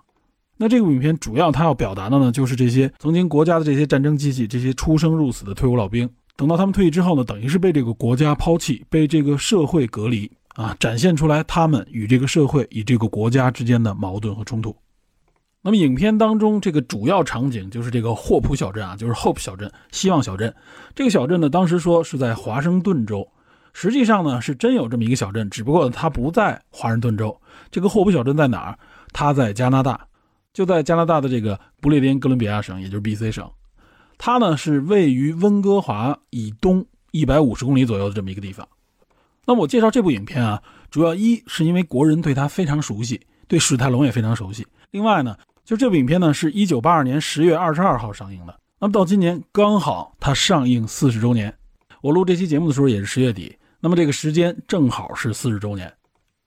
[0.56, 14.74] 那这部影片主要他要表达的呢，就是这些曾经国家的这些战争机器，这些出生入死的退伍老兵，等到他们退役之后呢，等于是被这个国家抛弃，被这个社会隔离啊，展现出来他们与这个社会、与这个国家之间的矛盾和冲突。
[15.66, 20.54] 那么影片当中这个主要场景就是这个霍普小镇啊，就是 Hope 小镇、希望小镇。
[20.94, 23.28] 这个小镇呢，当时说是在华盛顿州，
[23.74, 27.36] 实际上呢是真有这么一个小镇，只不过它不在华盛顿州。
[27.72, 28.78] 这个霍普小镇在哪儿？
[29.12, 30.00] 它在加拿大。
[30.54, 33.50] 就在加拿大的这个不列颠哥伦比亚省，也就是 B.C 省，
[34.20, 38.66] 它呢是位于温哥华以东一百五十公里左右的这么一个地方。
[39.46, 40.62] 那么我介绍这部影片啊，
[40.92, 44.66] 主要一是因为国人对它非常熟悉，对史泰龙也非常熟悉。
[44.92, 45.36] 另外呢，
[45.66, 51.52] 就这部影片呢是一九八二年十月二十二号上映的，那么到今年刚好它上映四十周年。
[52.04, 55.92] 我录这期节目的时候也是十月底，那么这个时间正好是四十周年。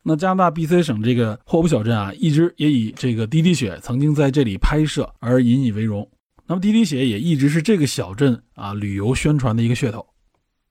[0.05, 6.09] 那加拿大 B.C 省这个霍普小镇啊，一直也以这个滴滴血曾经在这里拍摄而引以为荣。
[6.47, 10.07] 那么滴滴血也一直是这个小镇啊旅游宣传的一个噱头。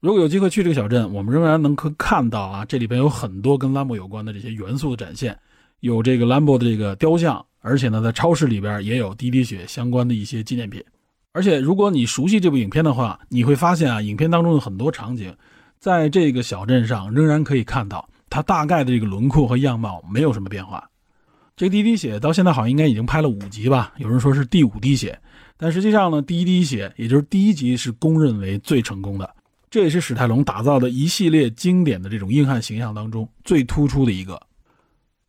[0.00, 5.38] 如果有机会去这个小镇，我们仍然能可看到啊，这里边有很多跟兰博有关的这些元素的展现，
[5.80, 10.82] 有这个兰博的这个雕像，而且呢，在超市里边也有滴滴血相关的一些纪念品。
[11.32, 15.34] 而且如果你熟悉这部影片的话，你会发现啊，影片当中的很多场景，
[15.78, 18.08] 在这个小镇上仍然可以看到。
[18.30, 20.86] 它大概的这个轮廓和样貌没有什么变化。
[21.56, 23.94] 这个《滴滴血》到现在好像应该已经拍了五集吧？
[23.96, 25.18] 有人说是第五滴血，
[25.56, 29.28] 但实际上呢，《第一滴血》也就是第一集是公认为最成功的，
[29.70, 34.40] 这也是史泰龙打造的一系列经典的这种硬汉形象当中最突出的一个。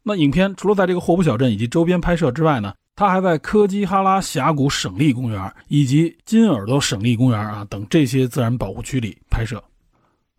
[0.10, 9.64] 那影片除了在这个霍普小镇以及周边拍摄之外呢，它还在科基哈拉峡谷省立公园以及金耳朵省立公园啊等这些自然保护区里拍摄。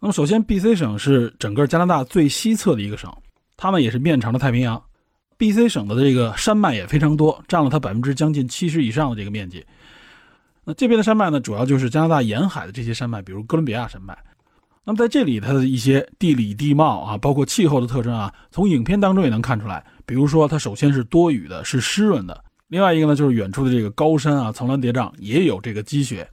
[0.00, 3.08] 那么，首先，B.C 省是整个加拿大最西侧的一个省，
[3.56, 4.82] 它呢也是面朝着太平洋。
[5.36, 9.64] B.C 省的这个山脉也非常多，占了它百分之将近七十以上的这个面积。
[10.64, 14.18] 那这边的山脉呢，主要就是加拿大沿海的这些山脉，比如哥伦比亚山脉。
[14.84, 19.84] 那么在这里，它的一些地理地貌啊，包括气候的特征啊，从影片当中也能看出来。
[20.06, 22.34] 比如说，它首先是多雨的，是湿润的；
[22.68, 26.28] 另外一个呢，就是远处的这个高山啊，层峦叠嶂，也有这个积雪。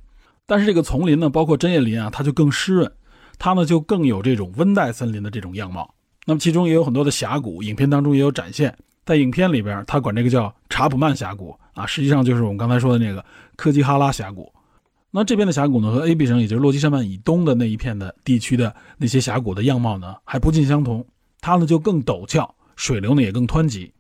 [0.46, 2.92] 但是这个丛林呢，包括针叶林啊，它就更湿润。
[3.40, 5.94] 它呢就更有这种温带森林的这种样貌，
[6.26, 8.76] 那么其中也有很多的峡谷，影片当中也有展现。
[9.06, 13.24] 在影片里边，他管这个叫查普曼峡谷啊，实际上就是我们刚才说的那个
[13.56, 14.52] 科基哈拉峡谷。
[15.10, 21.06] 那这边的峡谷呢，和 A B 省，也就是落基山脉以东的那一片的地区的那些峡谷的样貌呢，还不尽相同。
[21.40, 23.92] 它呢就更陡峭，水流呢也更湍急，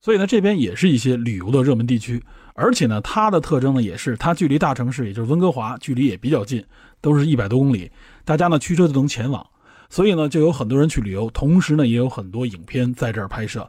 [0.00, 2.22] 所以呢这边也是一些旅游的热门地区。
[2.54, 6.64] 而且呢，它的特征呢也是它距离大城市，也就是温哥华，距离也比较近，
[7.00, 7.90] 都是一百多公里。
[8.24, 9.44] 大家呢驱车就能前往，
[9.90, 13.68] 所以呢就有很多人去旅游，同时呢也有很多影片在这儿拍摄。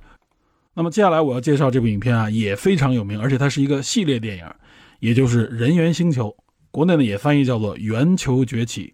[0.76, 4.46] 那么接下来我要介绍这部影片啊也非常有名，而且它是一个系列电影，
[5.00, 6.30] 也就是《人猿星球》，
[6.76, 8.82] 国内呢也翻译叫做《圆球崛起》。《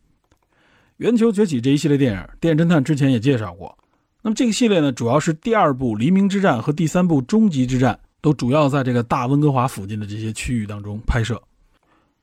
[0.97, 3.75] 圆球崛起》这一系列电影，《电侦探》之前也介绍过。
[4.21, 11.41] 那么这个系列呢主要是第二部《黎明之战》和第三部《终极之战》都主要在这个大温哥华附近的这些区域当中拍摄。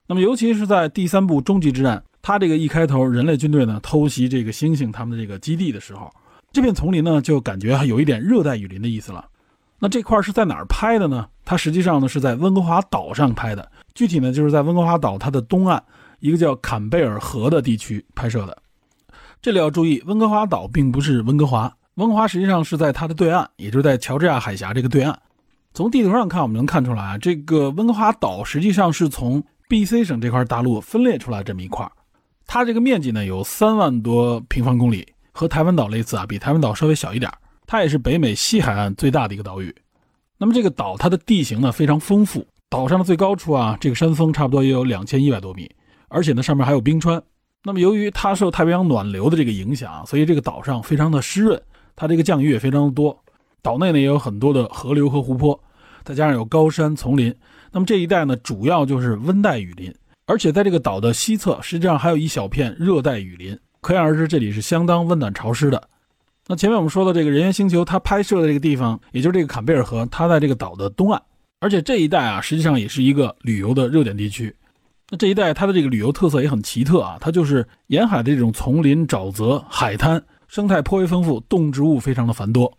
[0.06, 1.98] 那么尤其是在第三部《终极之战》。
[2.22, 6.09] 他这个一开头，人类军队呢偷袭这个猩猩他们的这个基地的时候，
[6.52, 9.26] 这片丛林呢就感觉还有一点热带雨林的意思了。
[9.80, 11.26] 那这块是在哪儿拍的呢？
[11.44, 15.82] 它实际上呢是在温哥华岛上拍的，具体呢就是在温哥华岛它的东岸
[16.20, 18.57] 一个叫坎贝尔河的地区拍摄的。
[19.42, 25.20] 这里要注意，温哥华岛并不是温哥华，温哥华实际上是在它的对岸，也就是在乔治亚海峡这个对岸。
[25.74, 31.90] 从地图上看，我们能看出来啊，这个温哥华岛实际上是从 B.C 省这块大陆分裂出来这么一块，
[32.46, 37.28] 它这个面积呢有三万多平方公里，和台湾岛类似啊，比台湾岛稍微小一点。
[37.66, 39.74] 它也是北美西海岸最大的一个岛屿。
[40.38, 45.71] 那么这个岛它的地形呢非常丰富，岛上的最高处啊，这个山峰差不多也有两千一百多米，
[46.09, 47.23] 而且呢上面还有冰川。
[47.64, 51.61] 那么由于它受太平洋暖流的这个影响，所以这个岛上非常的湿润，
[51.97, 53.19] 它这个降雨也非常的多。
[53.62, 55.59] 岛内呢也有很多的河流和湖泊，
[56.05, 57.35] 再加上有高山丛林，
[57.73, 59.95] 那么这一带呢主要就是温带雨林，
[60.27, 65.89] 而且在这个岛的西侧实际上还有一小片热带雨林，可想而知这里是相当温暖潮湿的。
[66.47, 71.21] 那前面我们说的这个人猿星球，它拍摄的这个地方，也就是这个坎贝尔河，它在这个岛的东岸，
[71.61, 74.54] 而且这一带啊，实际上也是一个旅游的热点地区。
[75.11, 82.72] 那这一带它的这个旅游特色也很奇特啊，它就是沿海的这种丛林、沼泽、海滩，生态颇为丰富，动植物非常的繁多。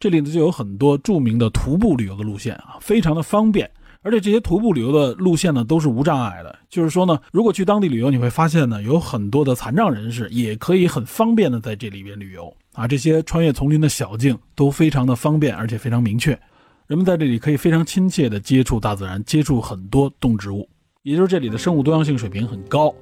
[0.00, 3.70] 这里呢就有很多著名的徒步旅游的路线啊，非常的方便。
[4.02, 6.58] 而且这些徒步旅游的路线呢，都是无障碍的。
[6.68, 12.86] 就是说呢，如果去当地旅游，你会发现呢，有很多的残障人士也可以很方便的在这里边旅游啊。
[12.86, 16.38] 这些穿越丛林的小径都非常的方便，而且非常明确。
[16.86, 20.68] 人们在这里可以非常亲切的接触大自然，接触很多动植物，
[21.02, 22.94] 也就是这里的生物多样性水平很高。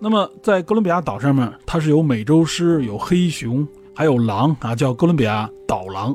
[0.00, 6.14] 那么在哥伦比亚岛上面，它是有美洲狮、有黑熊，还有狼啊，叫哥伦比亚岛狼。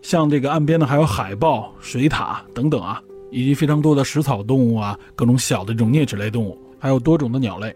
[0.00, 3.02] 像这个岸边呢，还有海豹、水獭等等啊。
[3.30, 7.74] 以及非常多的食草动物啊，各种小的这种啮齿类动物，还有多种的鸟类。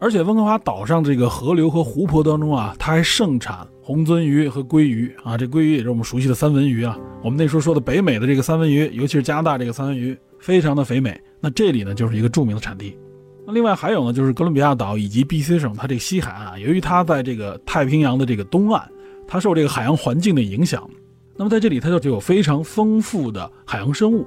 [0.00, 5.38] 而且温哥华岛上这个河流和湖泊当中啊，它还盛产红鳟鱼和鲑鱼啊。
[5.38, 6.98] 这鲑鱼也是我们熟悉的三文鱼啊。
[7.22, 11.16] 我们那时候说的北美的这个三文鱼，尤其是加拿大这个三文鱼，非常的肥美。
[11.40, 12.98] 那这里呢，就是一个著名的产地。
[13.46, 18.82] 那另外还有呢，就是哥伦比亚岛以及 B.C 省它这个西海岸啊，由于它在这个太平洋的这个东岸，
[19.24, 20.90] 它受这个海洋环境的影响，
[21.36, 24.26] 那么在这里它就有非常丰富的海洋生物。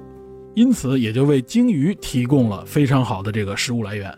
[0.56, 4.18] 因此，也就为鲸鱼提供了非常好的这个食物来源。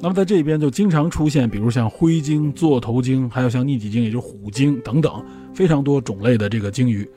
[0.00, 5.24] 那么，在这边就经常出现，比如像灰鲸、座头鲸，还有像逆戟鲸，也就是虎鲸等等，
[5.54, 7.08] 非常多种类的这个鲸鱼。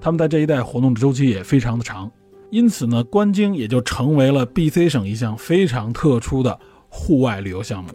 [0.00, 2.10] 它们在这一带活动的周期也非常的长。
[2.50, 6.58] 因此呢，观鲸也就成为了 B.C 省一项非常特殊的
[6.88, 7.90] 户外旅游项目。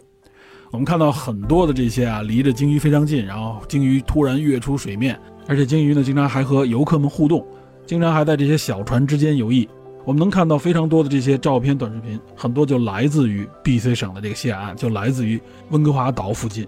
[0.70, 7.46] 我们看到很多的这些啊，离着鲸鱼非常近，然后鲸鱼突然跃出水面，而且鲸鱼呢，经常还和游客们互动，
[7.84, 9.68] 经常还在这些小船之间游弋。
[10.04, 15.40] 我们能看到非常多的这些照片、短视频，很多就来自于 B.C 省的这个西海岸，就来自于
[15.70, 16.66] 温哥华岛附近。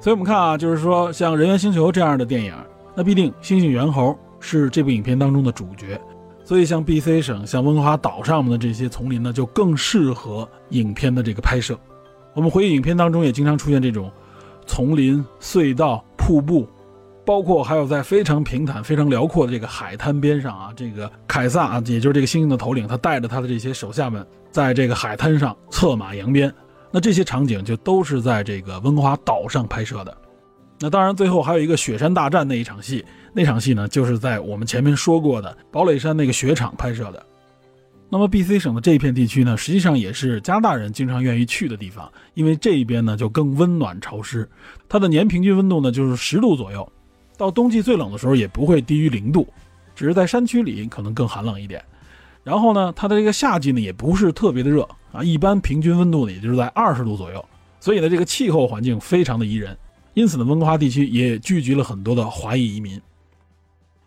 [0.00, 2.52] 所以，我们看啊，就是说像《人猿星球》这样的电影，
[2.94, 6.00] 那必定猩猩猿猴是这部影片当中的主角。
[6.44, 11.78] 所以，像 B.C 省、像温哥华岛上面的这些丛林呢，就更适合影片的这个拍摄。
[12.34, 14.10] 我们回忆影片当中也经常出现这种
[14.66, 16.66] 丛林、隧道、瀑布。
[17.26, 26.50] 包括还有在非常平坦、非常辽阔的这个海滩边上啊，这个凯撒啊，也就是这个猩猩的头领，他带着他的这些手下们，在这个海滩上策马扬鞭。
[26.92, 30.16] 那这些场景就都是在这个温哥华岛上拍摄的。
[30.78, 37.20] 那当然，最后还有一个雪山大战那一场戏，那场戏呢，就是在我们前面说过的堡垒山那个雪场拍摄的。
[38.08, 44.48] 那么，B.C 省的这一片地区呢，实际上也是加拿大人经常愿意去的地方，因为这一边呢就更温暖潮湿，
[44.88, 46.88] 它的年平均温度呢就是十度左右。
[47.36, 49.46] 到冬季最冷的时候也不会低于零度，
[49.94, 51.82] 只是在山区里可能更寒冷一点。
[52.42, 57.44] 然后呢，它的这个夏季呢也不是特别的热啊，一般平均温度呢也就是在二十度左右。
[57.80, 59.76] 所以呢，这个气候环境非常的宜人。
[60.14, 63.00] 因此呢，温哥华地区也聚集了很多的华裔移民。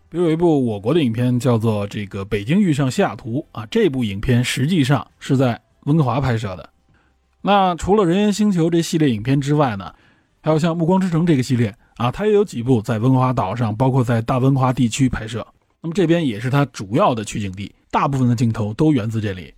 [0.09, 6.67] 比如有一部我国的影片叫做《这个北京遇上西雅图》啊，这部影片实际上是在温哥华拍摄的。
[7.41, 9.93] 那除了《人猿星球》这系列影片之外呢，
[10.41, 11.75] 还有像《暮光之城》这个系列。
[11.99, 15.45] 啊，它也有几部在温哥华岛上，包括在大温哥华地区拍摄。
[15.81, 19.53] 那么这边也是它主要的取景地，大部分的镜头都源自这里。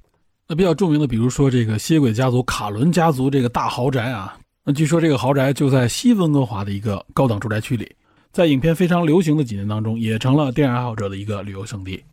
[0.48, 7.96] 那比较著名的，比如说这个吸血鬼家族卡伦家族这个大豪宅啊，那据说这个豪宅就在西温哥华的一个高档住宅区里，
[8.32, 12.04] 在影片非常流行的几年当中，也成了电影爱好者的一个旅游胜地。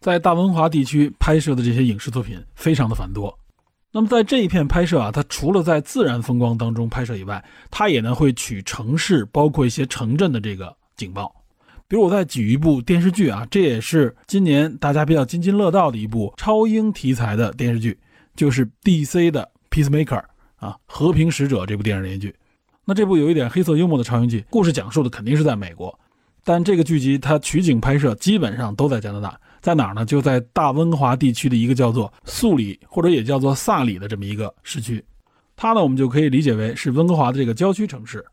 [0.00, 3.38] 在大温哥华地区拍摄的这些影视作品非常的繁多。
[3.92, 11.34] 那么在这一片拍摄啊，它除了在自然风光当中拍摄以外，它也呢会取城市，包括一些城镇的这个景报。
[11.88, 17.98] 比如我再举一部电视剧啊，这也是今年大家比较津津乐道的一部超英题材的电视剧，
[18.36, 20.04] 就是 DC 的《Peacemaker》
[20.54, 22.34] 啊，《和平使者》这部电视连续剧。
[22.84, 25.98] 那这部有一点黑色幽默的超英剧，故事讲述的肯定是在美国，
[26.44, 30.04] 但这个剧集它取景拍摄基本上都在加拿大，在哪儿呢？
[30.04, 35.04] 就在大温哥华地区的一个叫做素里或者也叫做萨里的这么一个市区。
[35.54, 38.24] 它呢，我们就可以理解为是温哥华的这个郊区城市。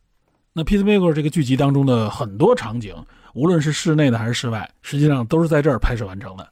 [0.53, 2.95] 那《Peacemaker》这个剧集当中的很多场景，
[3.33, 6.47] 无论是室内的还是室外，实际上都是在这儿拍摄完成的。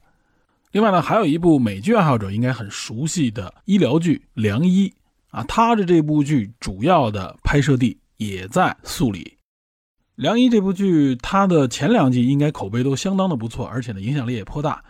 [0.73, 4.89] 另外呢，还有一部美剧爱好者应该很熟悉的医疗剧《良医》
[5.37, 9.23] 啊，它的这部剧主要的拍摄地也在素里。
[10.15, 14.83] 《良医》这部剧，它的前两季应该口碑都相当的不错，而且呢影响力也颇大。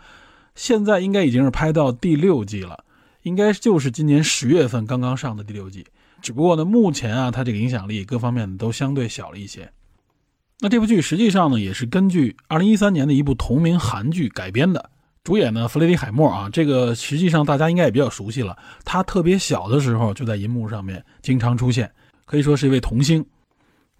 [0.54, 2.84] 现在应该已经是拍到第六季了，
[3.22, 5.84] 应该就是今年十月份刚刚上的第六季。
[6.22, 9.70] 只不过呢，目前啊，它这个影响力各方面都相对小了一些。
[10.60, 14.90] 那这部剧实际上呢，也是根据2013年的一部同名韩剧改编的。
[15.24, 18.56] 主演呢，弗雷迪·海默啊，这个实际上大家应该也比较熟悉了。
[18.84, 21.90] 他特别小的时候就在银幕上面经常出现，
[22.24, 23.26] 可以说是一位童星。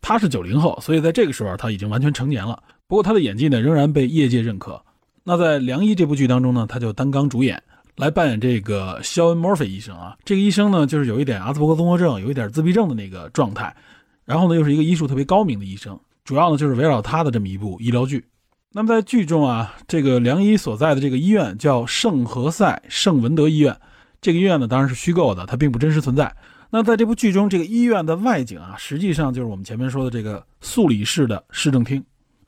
[0.00, 2.62] 他是九零后，所以在这个时候他已经完全成年了。
[2.86, 4.80] 不过他的演技呢，仍然被业界认可。
[5.24, 7.60] 那在《良医》这部剧当中呢，他就担纲主演，
[7.96, 10.16] 来扮演这个肖恩·莫菲医生啊。
[10.24, 13.74] 这个医生呢，就是有一点阿斯伯格综合症，有一点自闭症的那个状态。
[14.24, 15.98] 然后呢，又是一个医术特别高明的医生。
[16.24, 18.24] 主要呢，就是围绕他的这么一部医疗剧。
[18.72, 23.76] 那么在剧中啊，这个良医所在的这个医院叫圣何塞圣文德医院。
[24.20, 26.32] 这个医院呢，当然是虚构的，它并不真实存在。
[26.70, 32.04] 那在这部剧中，这个医院的外景啊，实际上就是我们前面说的这个素里市的市政厅。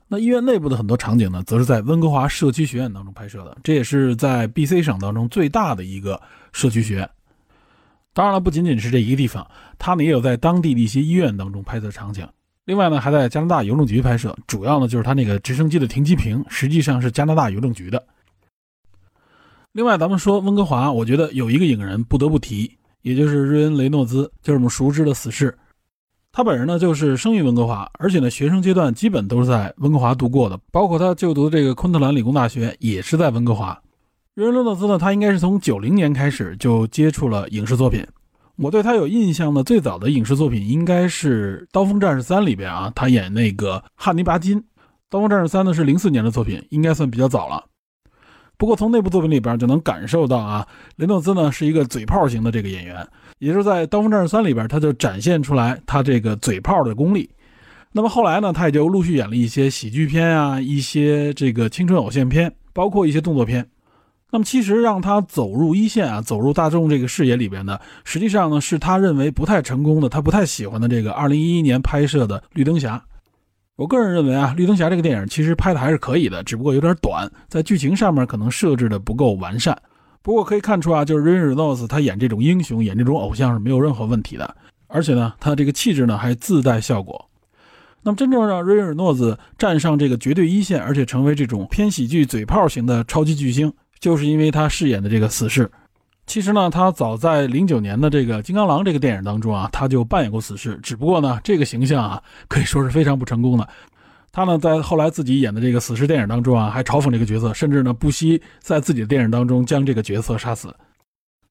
[0.07, 6.19] 那医院内部的很多场景呢，则是在温哥华社区学院当中拍摄的，这也是在 BC 省当中最大的一个
[6.51, 7.09] 社区学院。
[8.11, 9.47] 当然了，不仅仅是这一个地方，
[9.77, 12.27] 他们也有在当地的一些医院当中拍摄场景。
[12.65, 18.03] 另外呢，还在加拿大邮政局拍摄，主要呢就是他那个直升机的停机坪，实际上是加拿大邮政局的。
[19.71, 22.78] 另外，咱们说温哥华，我觉得有一个影人不得不提。
[23.01, 25.57] 也就是瑞恩·雷诺兹，就是我们熟知的死侍。
[26.31, 33.79] 他本人呢，就是生于温哥华，而且呢，学生阶段基本都是在温哥华度过的，包括他就读这个昆特兰理工大学也是在温哥华。
[34.35, 38.05] 瑞恩·雷诺兹呢，他应该是从九零年开始就接触了影视作品。
[38.57, 44.59] 我对他有印象的最早的影视作品应该是《刀锋战士三》里边啊，他演那个汉尼拔金。
[45.09, 47.65] 《刀锋战士三》呢是零四年的作品，应该算比较早了。
[48.59, 53.07] 不过从那部作品里边就能感受到啊，雷诺兹呢是一个嘴炮型的这个演员，
[53.37, 57.29] 也就是在《刀锋战士三》里边，他就展现出来他这个嘴炮的功力。
[57.93, 63.65] 那么后来呢，他也就陆续演了一些喜剧片啊，一些这个青春偶像片，包括一些动作片。
[64.29, 72.97] 那么其实让他走入一线啊，走入大众这个视野里边呢，实际上呢是他认为不太成功的，他不太喜欢的这个2011年拍摄的《绿灯侠》。
[73.79, 79.81] 我个人认为啊，《绿灯侠》这个电影其实拍的还是可以的，只不过有点短，在剧情上面可能设置的不够完善。
[80.21, 84.53] 不过可以看出啊，就是 Ryan Reynolds 他演这种英雄、演这种偶像是没有任何问题的，
[84.87, 87.25] 而且呢，他这个气质呢还自带效果。
[88.03, 95.71] 那么真正让 Ryan Reynolds 站上这个绝对一线，而且成为这种偏喜剧嘴炮型的超级巨星，就是因为他饰演的这个死侍。
[96.29, 100.75] 其实呢，他早在零九年的这个《金刚狼》这个电影当中啊，他就扮演过死侍。
[100.83, 103.67] 只不过呢，这个形象啊，可以说是非常不成功的。
[104.31, 110.71] 他呢，在后来自己演的这个死侍电影当中啊，还嘲讽这个角色，甚至呢，不惜在自己的电影当中将这个角色杀死。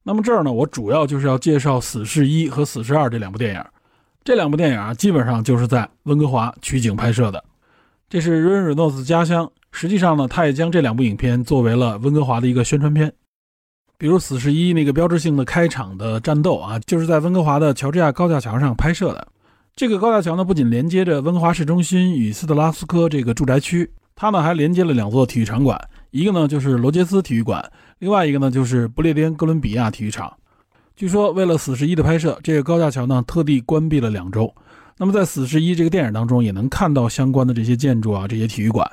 [0.05, 3.65] 那么这儿呢，我主要就是要介绍《死侍一》和《死侍二》这两部电影。
[4.23, 7.43] 这两部电影啊，基本上就是在温哥华取景拍摄的。
[8.09, 9.51] 这是瑞恩·瑞诺斯家乡。
[9.73, 13.13] 实际上呢，他也将这两部影片作为了温哥华的一个宣传片。
[14.01, 19.27] 比如《死侍一》那个标志性的开场的战斗啊，就是在温哥华的乔治亚高架桥上拍摄的。
[19.75, 25.77] 这个高架桥呢，不仅连接着温哥华市中心与斯特拉斯科这个住宅区，它呢还连接了两座体育场馆，
[26.13, 30.33] 一个呢就是罗杰斯体育馆，另外一个呢就是不列颠哥伦比亚体育场。
[30.95, 34.55] 据说为了《死侍一》的拍摄，这个高架桥呢特地关闭了两周。
[34.97, 38.89] 那么在《死侍一》这个电影当中，也能看到相关的这些建筑啊，这些体育馆。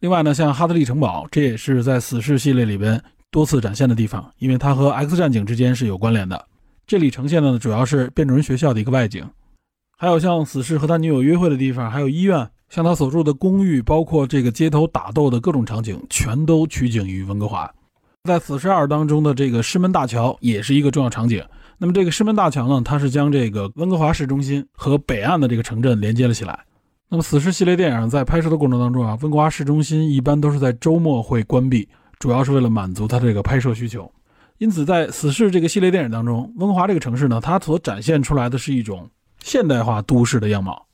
[0.00, 3.00] 另外呢，像哈德利城堡，这也是在《死侍》系列里边。
[3.36, 6.42] 多次展现的地方，因为它和 X 战警之间是有关联的。
[6.86, 9.22] 这里呈现的呢，主要是变种人学校的一个外景，
[9.98, 17.70] 还有像死侍和他女友约会的地方，还有医院，像他所住的公寓，包括这个街头打斗的各种场景，全都取景于温哥华。
[18.24, 21.44] 在死侍二当中的这个狮门大桥也是一个重要场景。
[21.76, 26.58] 那么这个狮门大桥呢，它是将这个温哥华市中心和北岸的这个城镇连接了起来。
[27.10, 31.86] 那么死侍系列电影在拍摄的过程当中啊，温哥华市中心一般都是在周末会关闭。
[32.18, 34.10] 主要是为了满足他这个拍摄需求，
[34.58, 39.08] 因此在《死侍》这个系列电影当中，温哥华这个城市呢，它所展现出来的是一种
[39.42, 40.86] 现代化都市的样貌，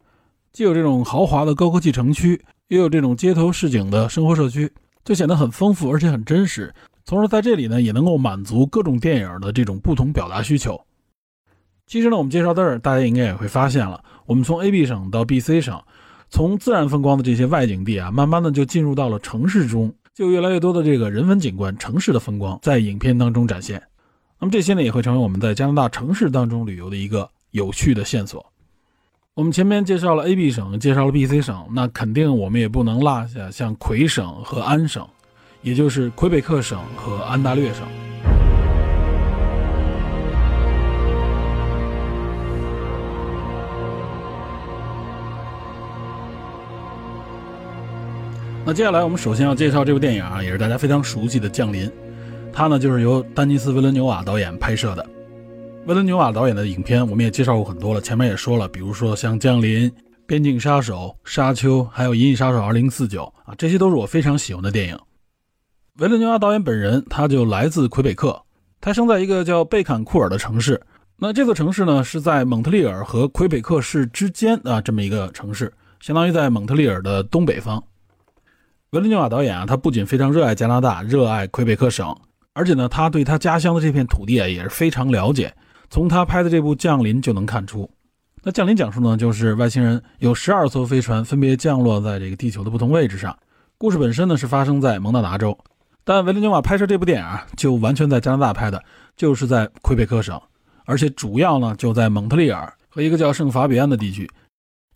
[0.53, 4.71] 既有这种豪华的高科技城区，也有这种街头市井的生活社区，
[5.05, 6.75] 就显得很丰富而且很真实。
[7.05, 10.81] 从而在这里呢，也能够满足各种电影的这种不同表达需求。
[11.87, 15.81] 其实呢，我们介绍到这儿，大家应该也会发现了，我们从 A、B 省到 B、C 省。
[16.31, 23.83] 从自然风光的这些外景地啊，慢慢的就进入到了城市中，就越来越多的这个人文景观、城市的风光在影片当中展现。
[24.39, 28.45] 那么这些呢，也会成为我们在加拿大城市当中旅游的一个有趣的线索。
[29.35, 35.09] 我们前面介绍了 A、B 省，介绍了 B、C 省，那肯定我们也不能落下像魁省和安省，
[35.63, 38.12] 也就是魁北克省和安大略省。
[48.65, 51.87] 那接下来我们首先要介绍这部电影啊，也是大家非常熟悉的《降临》，
[52.53, 55.05] 它呢就是由丹尼斯·维伦纽瓦导演拍摄的。
[55.87, 59.91] 维伦纽瓦导演的影片我们也介绍过很多了，前面也说了，比如说像《降临》
[60.29, 63.09] 《边境杀手》《沙丘》，还有《银翼杀手2049》
[63.45, 64.97] 啊，这些都是我非常喜欢的电影。
[65.99, 68.41] 维伦纽瓦导演本人他就来自魁北克，
[68.81, 70.81] 他生在一个叫贝坎库尔的城市。
[71.19, 77.83] 那这座城市呢是在蒙特利尔和魁北克市之间啊这么一个城市，相当于在蒙特利尔的东北方。
[78.93, 82.15] 维伦纽瓦导演啊，他不仅非常热爱加拿大，热爱魁北克省，
[82.53, 85.51] 而且呢，他对他家乡的这片土地啊也是非常了解。
[85.89, 87.91] 从他拍的这部《降临》就能看出。
[88.43, 93.35] 那《降临》讲述呢，就是外星人有十二艘飞船分别降落在这个地球的不同位置上。
[93.79, 95.57] 故事本身呢是发生在蒙大拿州，
[96.05, 98.85] 但维伦纽瓦拍摄这部电影啊，就完全在加拿大拍的，
[99.17, 100.39] 就是在魁北克省，
[100.85, 104.31] 而且主要呢就在蒙特利尔和一个叫圣法比安的地区。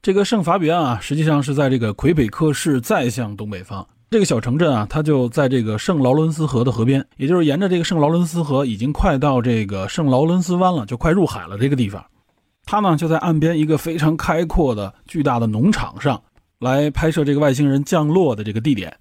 [0.03, 3.87] 这个圣法比安啊，实际上是在这个魁北克市再向东北方。
[4.09, 11.59] 这个小城镇啊，它就在这个圣劳伦斯河的河边，也就是沿着这个圣劳伦斯河，已经快到这个圣劳伦斯湾了，就快入海了。
[11.59, 12.05] 这个地方，
[12.65, 16.23] 它呢就在岸边一个非常开阔的巨大的农场上
[16.61, 18.97] 来拍摄这个外星人降落的这个地点。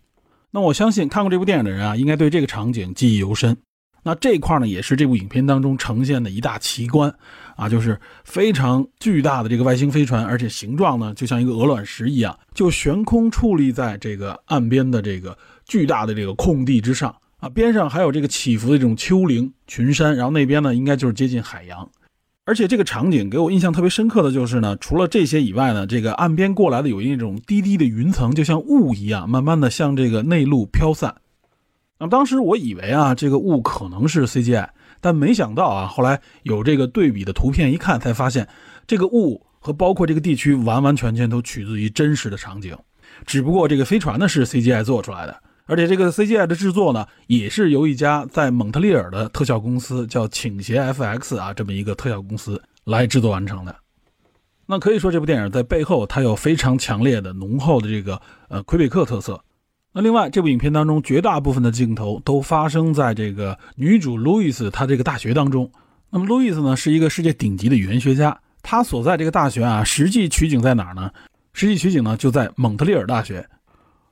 [0.49, 3.55] 那我相信看过这部电影的人啊，应该对这个场景记忆犹深。
[4.01, 7.13] 那这块呢，也是这部影片当中呈现的一大奇观
[7.55, 21.89] 啊，就是非常巨大的这个外星飞船，而且形状呢就像一个鹅卵石一样，就悬空矗立在这个岸边的这个巨大的这个空地之上啊，边上还有这个起伏的这种丘陵群山，然后那边呢应该就是接近海洋，
[22.43, 31.15] 而且这个场景给我印象特别深刻的就是呢，除了这些以外呢，这个岸边过来的有一种低低的云层，就像雾一样，慢慢的向这个内陆飘散。
[31.97, 34.67] 那么当时我以为啊，这个雾可能是 CGI，
[35.05, 38.49] 但没想到啊，后来有这个对比的图片一看，才发现
[38.87, 42.75] 这个雾和包括这个地区完完全全都取自于真实的场景，
[43.23, 53.75] 只不过这个飞船呢是 CGI 做出来的，而且这个 CGI 的制作呢也是由一家在蒙特利尔的特效公司叫倾斜 FX 啊这么一个特效公司来制作完成的。
[54.65, 59.39] 那可以说这部电影在背后它有非常强烈的浓厚的这个呃魁北克特色。
[59.97, 65.71] 那另外，这部影片当中绝大部分的镜头都发生在这个女主路易斯她这个大学当中。
[66.09, 71.09] 那么路易斯呢是一个世界顶级的语言学家，她所在这个大学啊，实际取景在哪儿呢？
[71.53, 73.47] 实际取景呢就在蒙特利尔大学。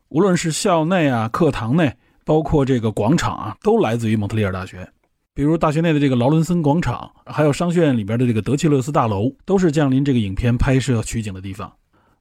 [0.07, 4.87] 无论是校内啊、课堂内，包括这个广场啊，都来自于蒙特利尔大学。
[5.33, 11.69] 比如大学内的这个劳伦森广场，还有商学院里边的这个德契勒斯大楼，都是降临这个影片拍摄取景的地方。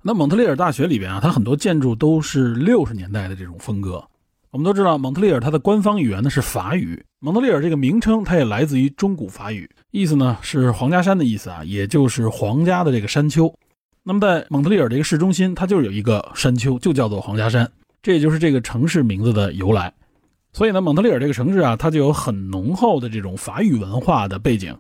[0.05, 4.03] 那蒙特利尔大学里边啊，它很多建筑都是六十年代的这种风格。
[4.51, 7.01] 我们都知道，蒙特利尔它的官方语言呢是法语。
[7.21, 13.55] 蒙特利尔这个名称它也来自于中古法语，意思呢是皇家山的意思啊，也就是皇家的这个山丘。
[14.03, 17.71] 那么在蒙特利尔这个市中心，它就有一个山丘，就叫做皇家山，
[18.03, 19.95] 这也就是这个城市名字的由来。
[20.53, 24.77] 所以呢，蒙特利尔这个城市啊，它就有很浓厚的这种法语文化的背景。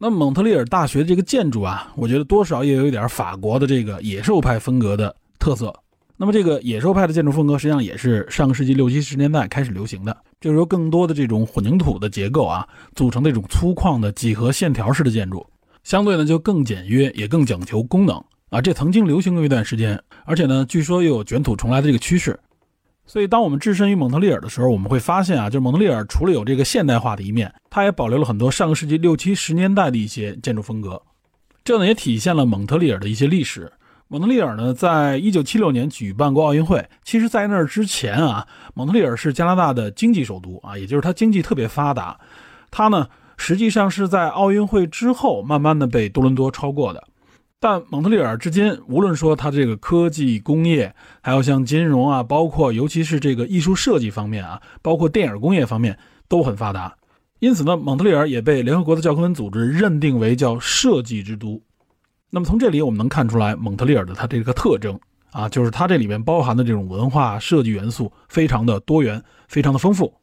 [0.00, 5.74] 那蒙特利尔大学的这个建筑啊，我觉得多少也有一点法国的这个野兽派风格的特色。
[6.16, 12.64] 那么这个野兽派的建筑风格，实际上也是上个世纪六七十年代开始流行的，就是由更多的这种混凝土的结构啊，
[12.94, 15.44] 组成那种粗犷的几何线条式的建筑，
[15.82, 18.60] 相对呢就更简约，也更讲求功能啊。
[18.60, 22.38] 这曾经流行过一段时间，而且呢，据说又有卷土重来的这个趋势。
[23.08, 31.00] 所以，当我们置身于蒙特利尔的时候，我们会发现啊，就是蒙特利尔除了有这个现代化的一面，它也保留了很多上个世纪六七十年代的一些建筑风格。
[31.64, 33.72] 这呢，也体现了蒙特利尔的一些历史。
[34.08, 36.86] 蒙特利尔呢，在一九七六年举办过奥运会。
[37.02, 42.18] 其实，在那之前啊，蒙特利尔是加拿大的经济首都啊，也就是它经济特别发达。
[42.70, 43.08] 它呢，
[43.38, 47.02] 实际上是在奥运会之后，慢慢的被多伦多超过的。
[47.60, 55.98] 但蒙特利尔至今，无论说它这个科技工业，还有像金融啊，包括尤其是这个艺术设计方面啊，包括电影工业方面
[56.28, 56.96] 都很发达。
[57.40, 61.60] 因此呢，蒙特利尔也被联合国的教科文组织认定为叫设计之都。
[62.30, 64.96] 那么从这里我们能看出来，蒙特利尔的它这个特征
[65.32, 70.14] 啊，就是它这里面包含的这种文化设计元素非常的多元，非常的丰富。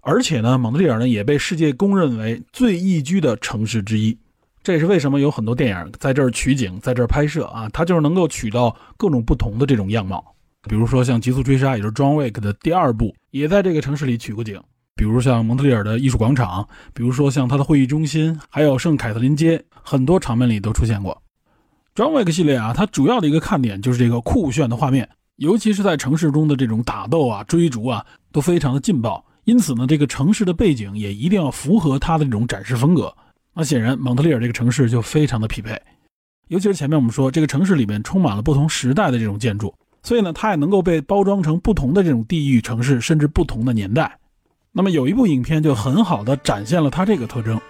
[0.00, 4.16] 而且呢，蒙特利尔呢也被世界公认为最宜居的城市之一。
[4.62, 10.24] 这也是为什么有很多电影在这儿取景，在这儿拍摄啊，它就是能够取到各种不同的这种样貌。
[10.68, 14.60] 比如说像《极速追杀》，也就是《John Wick》的第二部，也在这个城市里取过景。
[14.94, 21.20] 比如像蒙特利尔的艺术广场，比如说像它的会议中心，还有圣凯特琳街，很多场面里都出现过。
[22.00, 29.24] 《John Wick》系列啊，它主要的一个看点就是这个酷炫的画面，尤其是在城市中的这种打斗啊、追逐啊，都非常的劲爆。
[29.44, 33.12] 因此呢，这个城市的背景也一定要符合它的这种展示风格。
[33.54, 35.78] 那显然，蒙特利尔这个城市就非常的匹配。
[36.48, 44.18] 尤其是前面我们说，这个城市里面充满了不同时代的这种建筑，所以呢，它也能够被包装成不同的这种地域城市，甚至不同的年代。
[44.72, 47.60] 那么有一部影片就很好的展现了它这个特征，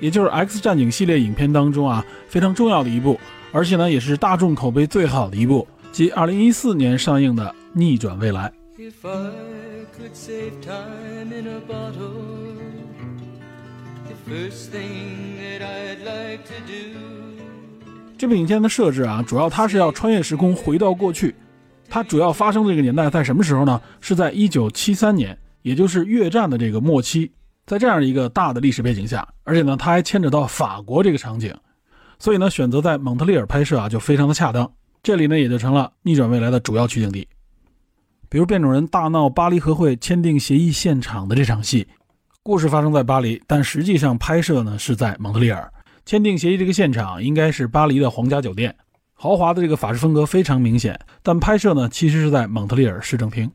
[0.00, 3.20] 也就是《X 战警》系列影片当中啊非常重要的一部，
[3.52, 7.44] 而且呢也是大众口碑最好的一部，即2014年上映的
[7.74, 8.50] 《逆转未来》。
[18.16, 21.34] 这部影片的设置啊，主要它是要穿越时空回到过去，
[21.88, 23.80] 它主要发生的这个年代在什么时候呢？
[24.00, 25.38] 是在1973年。
[25.62, 27.30] 也就是越战的这个末期，
[27.66, 31.54] 在这样一个大的历史背景下，而且呢，它还牵扯到法国这个场景，
[32.18, 34.72] 所以呢，选择在蒙特利尔拍摄啊，就非常的恰当。
[35.02, 37.28] 这里呢，也就成了逆转未来的主要取景地。
[38.30, 41.86] 比如变种人大闹巴黎和会签订协议现场的这场戏，
[42.42, 45.70] 故事发生在巴黎，但实际上拍摄呢是在蒙特利尔。
[46.06, 48.74] 签订协议这个现场应该是巴黎的皇家酒店，
[49.12, 53.50] 豪华的这个法式风格非常明显，但拍摄呢其实是在蒙特利尔市政厅。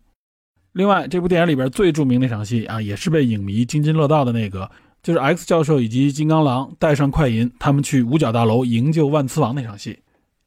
[0.73, 4.69] 另外，这部电影里边最著名那场戏啊，也是被影迷津津乐道的那个，
[5.01, 9.97] 就是 X 教授以及金刚狼带上快银，他们去五角大楼营救万磁王那场戏。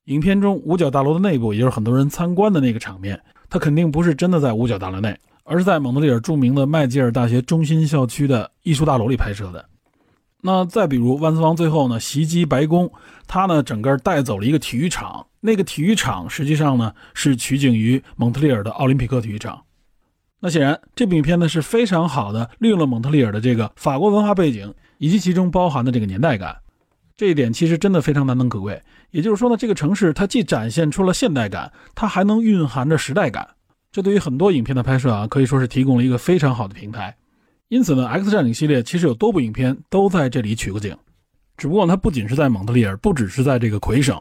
[0.05, 3.21] 影片中五角大楼的内部，也就是很多人参观的那个场面，
[3.51, 9.65] 它肯定不是真的在五角大楼内，而是在蒙特利尔著名的麦吉尔大学中心校区的艺术大楼里拍摄的。
[10.43, 12.93] 那再比如，万磁王最后呢袭击白宫，
[13.27, 19.61] 他呢整个带走了一个体育场，那个体育场实际上呢是取景于蒙特利尔的奥林匹克体育场。
[20.39, 26.57] 那显然，这部影片呢是非常好的利用了蒙特利尔的这个法国文化背景，以及其中包含的这个年代感。
[27.17, 28.81] 这一点其实真的非常难能可贵。
[29.11, 33.49] 也就是说呢，这个城市它既展现出了现代感，它还能蕴含着时代感。
[33.91, 37.17] 这对于很多影片的拍摄啊，可以说是提供了一个非常好的平台。
[37.69, 40.97] 因此呢，《X 战警》系列其实有多部影片都在这里取过景。
[41.57, 44.19] 只不过它不仅是在蒙特利尔，不只是在这个魁省，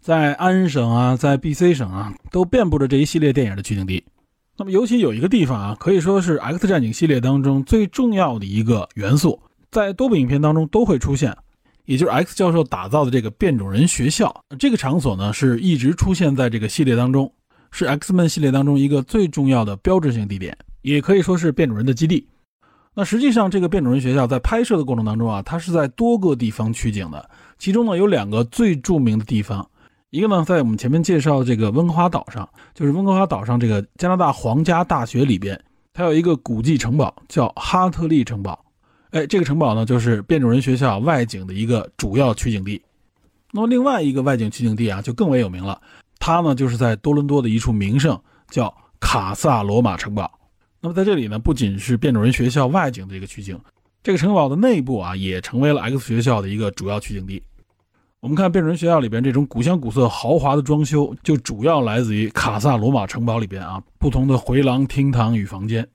[0.00, 4.02] 在安省啊，在 BC 省啊，都遍布着这一系列电影的取景地。
[4.56, 9.40] 那么，尤其有一个地方啊，可以说是《X 战警》系列当中最重要的一个元素，
[9.70, 11.36] 在多部影片当中都会出现，
[11.84, 14.34] 也就是 X 教授打造的这个变种人学校。
[14.58, 17.30] 这个场所呢，是一直出现在这个系列当中，
[17.70, 22.26] 是 X Men 系列当中一个最重要的标志性地点，也可以说是变种人的基地。
[22.94, 29.64] 那实际上，这个变种人学校在拍摄的过程当中啊，它是在多个地方取景的，其中呢有两个最著名的地方。
[30.10, 35.60] 一个呢，在我们前面介绍的这个温哥华岛上，就是温哥华岛上这个加拿大皇家大学里边，
[35.92, 38.58] 它有一个古迹城堡，叫哈特利城堡。
[39.10, 42.80] 哎，这个城堡呢，就是变种人学校外景的一个主要取景地。
[43.52, 45.80] 那么另外一个外景取景地啊，就更为有名了，
[46.18, 48.20] 它呢就是在多伦多的一处名胜，
[48.50, 50.30] 叫卡萨罗马城堡。
[50.80, 53.58] 那么在这里呢，不仅是变种人学校外景的一个取景，
[54.02, 57.42] 这个城堡的内部啊，也成为了 X 学校的一个主要取景地。
[58.20, 65.86] 我们看变种人学校里边这种古香古色、豪华的装修，就主要来自于卡萨罗马城堡里边啊不同的回廊、厅堂与房间。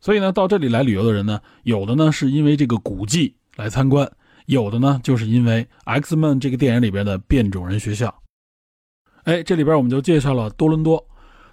[0.00, 4.08] 所以呢，到这里来旅游的人呢，有的呢是因为这个古迹来参观，
[4.46, 8.14] 有的呢就是因为《X Men》这个电影里边的变种人学校。
[9.24, 11.02] 哎，这里边我们就介绍了多伦多。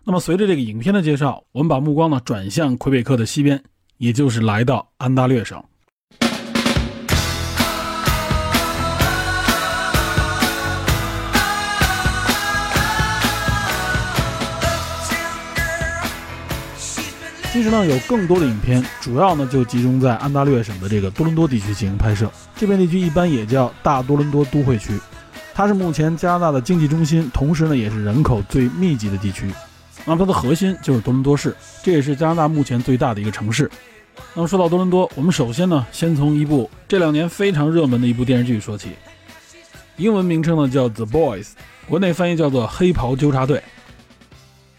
[0.04, 3.64] 那么随着这个影片的介绍，我们把目光呢转向魁北克的西边，
[3.98, 5.64] 也就是来到安大略省。
[17.54, 22.30] 其实呢，有更多的影片，主要呢就集中在安大略省的这个多伦多地区进行拍摄。
[22.54, 25.00] 这片地区一般也叫大多伦多都会区，
[25.62, 29.46] 它是目前加拿大的经济中心，同时呢也是人口最密集的地区。
[30.06, 33.70] 那么它的核心就是多伦多市，这也是加拿大目前最大的一个城市。
[34.34, 38.90] 那么说到多伦多，我们首先呢先从一部这两年非常热门的一部电视剧说起，
[39.98, 41.44] 英文名称呢叫《The Boys》，
[41.88, 43.60] 国内翻译叫做《黑袍纠察队》。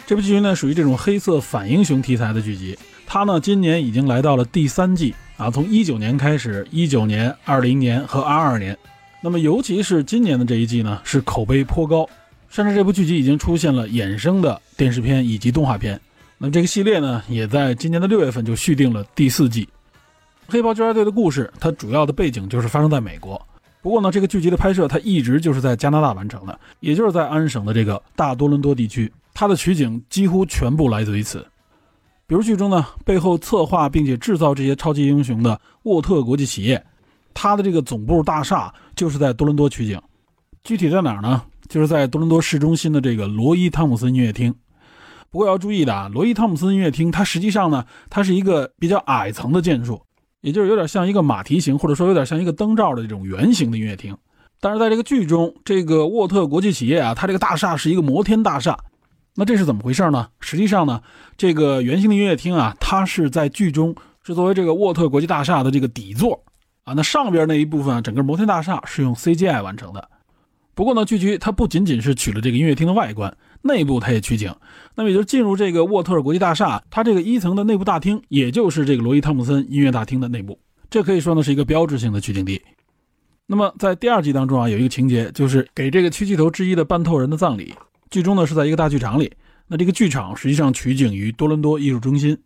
[0.04, 2.76] 这部剧呢，属于这种黑色反英雄题材的剧集。
[3.06, 8.76] 它呢，今年已经来到了第三季啊，从一九年开始，一九年、二零年和二二年。
[9.24, 12.08] 那么，尤其是今年的这一季呢，是口碑颇高，
[12.48, 15.98] 甚至这部剧集已经出现了衍生的电视片以及动画片。
[16.38, 19.68] 那么，这个系列呢，也在今年的六月份就续订了第四季。
[20.48, 23.40] 黑袍纠察队的故事，它主要的背景就是发生在美国。
[23.80, 31.46] 不过呢，这个剧集的拍摄它一直就是在加拿大完成的，也就是在安省的这个大多伦多地区，它的取景几乎全部来自于此。
[32.26, 36.84] 比如剧中呢，背后策划并且制造这些超级英雄的沃特国际企业，
[37.34, 40.00] 它的这个总部大厦就是在多伦多取景。
[40.64, 41.42] 具体在哪儿呢？
[41.68, 44.54] 就是在多伦多市中心的这个罗伊汤姆森音乐厅。
[45.30, 50.00] 不过要注意的啊，罗伊汤姆森音乐厅它实际上呢，它是一个比较矮层的建筑，
[50.42, 54.14] 也就是有点像一个马蹄形，或者说有点像一个灯罩的这种圆形的音乐厅。
[54.60, 58.78] 但是在这个剧中，这个沃特国际企业啊，它这个大厦是一个摩天大厦。
[59.34, 60.28] 那这是怎么回事呢？
[60.40, 61.00] 实际上呢，
[61.38, 66.38] 这个圆形的音乐厅啊，它是在剧中是作为这个沃特国际大厦的这个底座
[66.84, 66.94] 啊。
[66.94, 70.08] 那上边那一部分啊，整个摩天大厦是用 CGI 完成的。
[70.74, 74.54] 不过呢，剧集它不仅仅是取了这个音乐厅的外观，内部它也取景。
[74.94, 80.58] 那么也就进入这个沃特尔国际大厦，它这个一层的内部大厅，也就是这个罗伊汤姆森音乐大厅的内部。
[80.88, 82.60] 这可以说呢是一个标志性的取景地。
[83.46, 87.74] 那么在第二季当中啊，有一个情节就是给这个区巨头之一的半透人的葬礼。
[88.10, 89.30] 剧中呢是在一个大剧场里，
[89.66, 92.38] 那这个剧场实际上取景于多伦多艺术中心。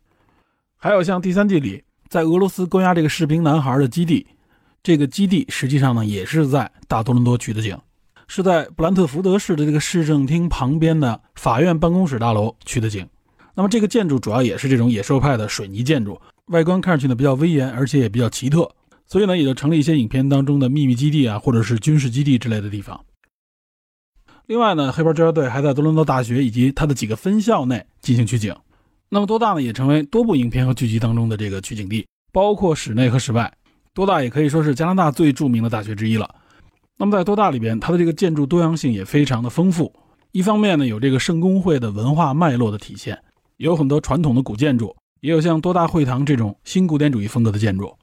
[0.77, 4.27] 还有像第三季里，在俄罗斯关押这个士兵男孩的基地，
[4.83, 7.77] 这个基地实际上呢也是在大多伦多取的景，
[8.29, 13.07] 是在布兰特福德市的这个市政厅旁边的法院办公室大楼取的景。
[13.55, 18.71] 那么这个建筑主要也是这种野兽派的水泥建筑，外观看上去呢比较威严，而且也比较奇特，
[19.07, 23.05] 所以呢也就成了一些影片当中的秘密基地啊，或者是军事基地之类的地方。
[24.47, 28.55] 另外呢，黑豹纠察队还在多伦多大学以及它的几个分校内进行取景。
[29.09, 33.53] 那么多大呢，也成为多部影片和剧集当中的这个取景地，包括室内和室外。
[33.95, 36.29] 多大也可以说是加拿大最著名的大学之一了。
[36.99, 39.93] 那么在多大里边，它的这个建筑多样性也非常的丰富。
[40.33, 43.19] 一方面呢，有这个圣公会的文化脉络的体现，
[43.57, 47.97] 有很多传统的古建筑，也有像多大会堂这种新古典主义风格的建筑。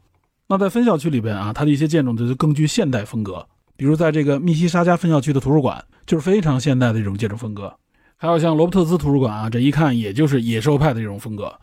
[0.47, 3.45] 那在分校区里边啊，它的一些建筑就更具现代风格。
[3.75, 7.75] 比如在这个密西沙加分校区的图书馆，就是非常现代的这种建筑风格。
[8.23, 11.53] 还有像罗伯特斯图书馆啊，这一看也就是野兽派的这种风格。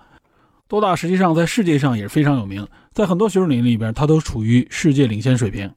[0.69, 5.73] 多大实际上在世界上也是非常有名，在很多学术领域里边，它都处于世界领先水平。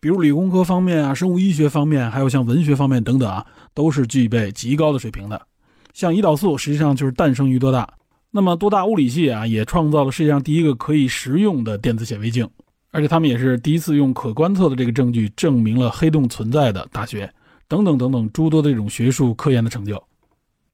[0.00, 5.40] 比如理工科方面啊，生物医学方面，还有像文学方面等等啊，都是具备极高的水平的。
[5.94, 7.88] 像胰岛素实际上就是诞生于多大。
[8.30, 12.46] 那么多大物理系啊，也创造了世界上第一个可以食用的电子显微镜。
[12.90, 17.32] 而且他们也是第一次用可观测的这个证据证明了黑洞存在的大学，
[17.66, 19.98] 等等等等诸多的这种学术科研的成就。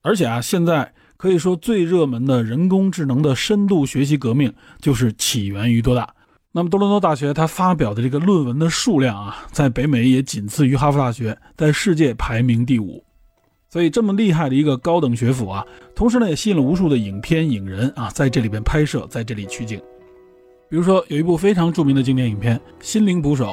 [0.05, 6.07] 而且啊，现在可以说最热门的人工智能的深度学习革命就是起源于多大。
[6.51, 13.03] 那么多伦多大学它发表的这个论文的数量啊，在北美也仅次于哈佛大学，在世界排名第五。
[13.67, 15.65] 所以这么厉害的一个高等学府啊，
[15.95, 19.81] 同时呢也吸引了无数的影片影人啊在这里边拍摄，在这里取景。
[20.69, 23.47] 比如说，有一部非常著名的经典影片《心灵捕手》，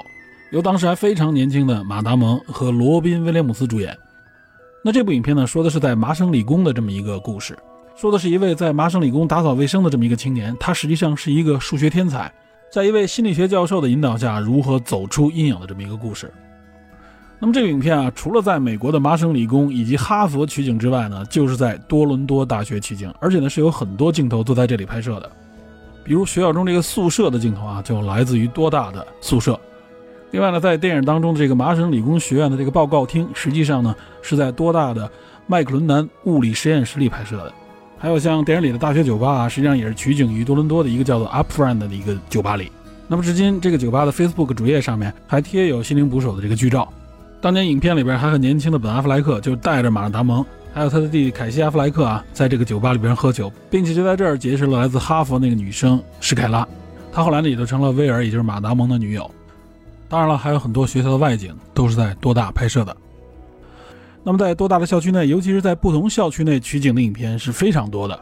[0.52, 3.96] 由当时还非常年轻的马达蒙和罗宾·威廉姆斯主演。
[4.84, 7.56] 那这部影片呢，说的是在麻省理工的这么一个故事，
[7.94, 12.32] 说的是一位在麻省理工打扫卫生的这么一个青年，他实际上是一个数学天才，
[12.68, 16.32] 在一位心理学教授的引导下，如何走出阴影的这么一个故事。
[17.38, 25.30] 那么这个影片啊，除了在美国的麻省理工以及哈佛取景之外呢，就是在多伦多大学取景，而且呢是有很多镜头都在这里拍摄的。
[26.02, 29.58] 比如学校中这个宿舍的镜头啊，就来自于多大的宿舍。
[30.32, 35.08] 另外呢，在电影当中的这个麻省理工学院的这个报告厅，实际上呢是在多大的
[35.46, 37.52] 麦克伦南物理实验室里拍摄的。
[37.98, 42.72] 还有像电影里的大学酒吧啊，实际上也是取景于多伦多的一个叫做 Upfront 的一个酒吧里。
[43.06, 46.90] 那么至今，这个酒吧的 Facebook 主页上面还贴有《心灵捕手》的这个剧照。
[47.42, 50.42] 当年影片里边还很年轻的本·阿弗莱克就带着马达蒙。
[50.72, 56.66] 还有他的弟弟凯西·阿弗莱克啊，在这个酒吧里边喝酒，并且就在这儿结识了来自哈佛那个女生史凯拉。
[57.12, 59.30] 他后来呢也就成了威尔，也就是马达蒙的女友。
[60.12, 62.94] 当然了，还有很多学校的外景都是在多大拍摄的。
[64.22, 68.20] 那么在多大的校区内，尤其是在不同校区内取景的影片是非常多的。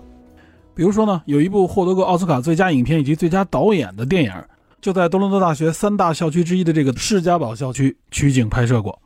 [0.73, 4.33] 比如说呢，有一部获得过奥斯卡最佳影片以及最佳导演的电影，
[4.81, 8.97] 就在多伦多大学三大校区之一的这个士嘉堡校区取景拍摄过。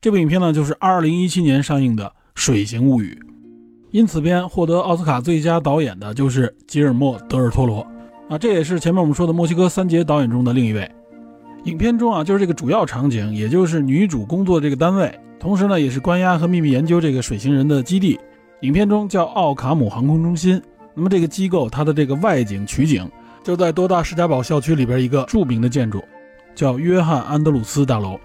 [0.00, 2.06] 这部影片呢，就是2017年上映的。
[2.34, 3.16] 《水形物语》，
[3.92, 7.86] 因此片获得奥斯卡最佳导演的就是吉尔莫·德尔托罗
[8.28, 10.90] 啊，这也是前面我们说的墨西哥三杰导演中的另一位。
[11.64, 18.20] 影片中啊，就是这个主要场景，也就是女主工作这个单位，同时呢，也是关押和秘密研究这个水星人的基地。
[18.60, 20.60] 影片中叫奥卡姆航空中心。
[20.94, 23.10] 那么这个机构它的这个外景取景
[23.42, 26.04] 就在多大施加堡校区里边一个著名的建筑，
[26.54, 28.18] 叫约翰安德鲁斯大楼。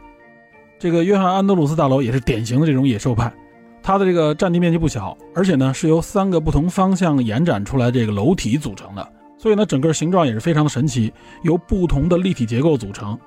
[0.77, 3.33] 这个约翰安德鲁斯大楼也是典型的这种野兽派。
[3.81, 11.11] 它的这个占地面积不小，而且呢是由三个不同方向延展出来这个楼体组成的，所以呢整个形状也是非常的神奇，
[11.41, 13.17] 由不同的立体结构组成。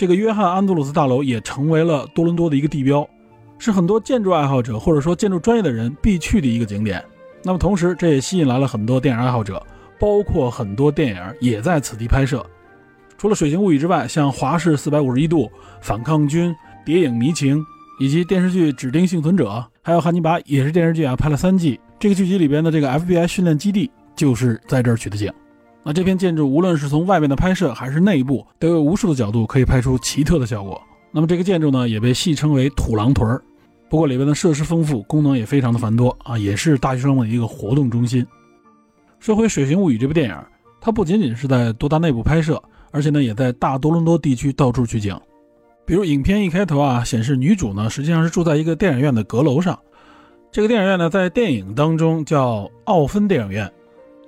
[0.00, 3.06] 这个约翰安德鲁斯大楼也成为了多伦多的一个地标，
[3.58, 7.04] 是很多建筑爱好者或者说建筑专业的人必去的一个景点。
[7.44, 9.62] 那么同时，这也吸引来了很多电影爱好者，
[9.98, 12.42] 包括很多电影也在此地拍摄。
[13.18, 15.42] 除了《水形物语》之外，像《华氏四百五十一度》
[15.82, 16.50] 《反抗军》
[16.82, 17.58] 《谍影迷情》
[18.00, 19.50] 以及电视剧《指定幸存者》，
[19.82, 21.78] 还有《汉尼拔》也是电视剧啊，拍了三季。
[21.98, 25.30] 这个剧集里边的这个 FBI 训练基地就是在这儿取的景。
[25.82, 30.80] 那这片建筑无论是从外面的拍摄还是内部，都有无数的角度可以拍出奇特的效果。
[31.10, 33.42] 那么这个建筑呢，也被戏称为“土狼屯儿”。
[33.88, 38.24] 不过里边的设施丰富，功能也非常的繁多啊，也是大学生们的一个活动中心。
[39.18, 40.36] 说回《水形物语》这部电影，
[40.80, 42.62] 它不仅仅是在多大内部拍摄，
[42.92, 45.18] 而且呢，也在大多伦多地区到处取景。
[45.84, 49.76] 比如影片一开头啊，显示女主呢实际上是住在一个电影院的阁楼上。
[50.52, 53.68] 这个电影院呢，在电影当中叫奥芬电影院。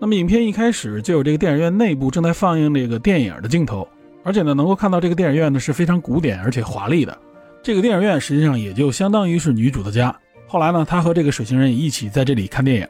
[0.02, 3.86] 那么影片一开始就有这个电影院内部正在放映这个电影的镜头，
[4.24, 7.16] 而且呢，能够看到这个电影院呢是非常古典而且华丽的。
[7.62, 10.12] 这个电影院实际上也就相当于是女主的家。
[10.48, 12.88] 后来呢，她和这个水星人也一起在这里看电影，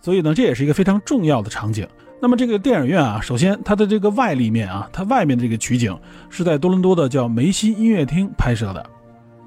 [0.00, 1.86] 所以呢，这也是一个非常重要的场景。
[2.22, 5.94] 那么这个电影院啊，首先它的这个外立面啊，它外面的这个取景
[6.30, 8.82] 是在多伦多的叫梅西音乐厅拍摄的。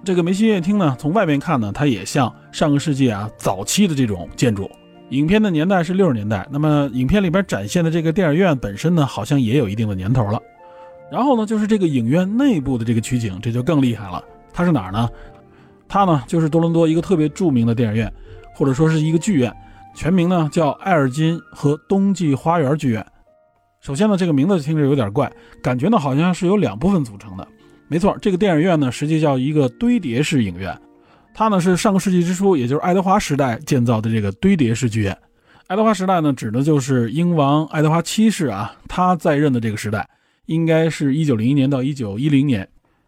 [0.05, 4.69] 这个梅西音乐厅呢，从外面看呢，它也像上个世纪啊早期的这种建筑。
[5.13, 10.41] 影片的年代是六十年代，那么影片里边展现的这个电影院本身呢，好像也有一定的年头了。
[11.11, 14.23] 然后呢，就是这个影院内部的这个取景，这就更厉害了。
[14.51, 15.07] 它是哪儿呢？
[15.87, 18.11] 它呢就是多伦多一个特别著名的电影院，
[18.55, 19.55] 或者说是一个剧院，
[19.95, 23.05] 全名呢叫艾尔金和冬季花园剧院。
[23.81, 25.31] 首先呢，这个名字听着有点怪，
[25.61, 27.47] 感觉呢好像是由两部分组成的。
[27.87, 30.75] 没错，这个电影院呢实际叫一个堆叠式影院。
[31.33, 35.17] 它呢是上个世纪之初，也就是爱德华时代建造的这个堆叠式剧院。
[35.67, 40.07] 爱德华时代呢，指的就是英王爱德华七世啊，他在任的这个时代，
[40.45, 42.67] 应该是一九零一年到一九一零年，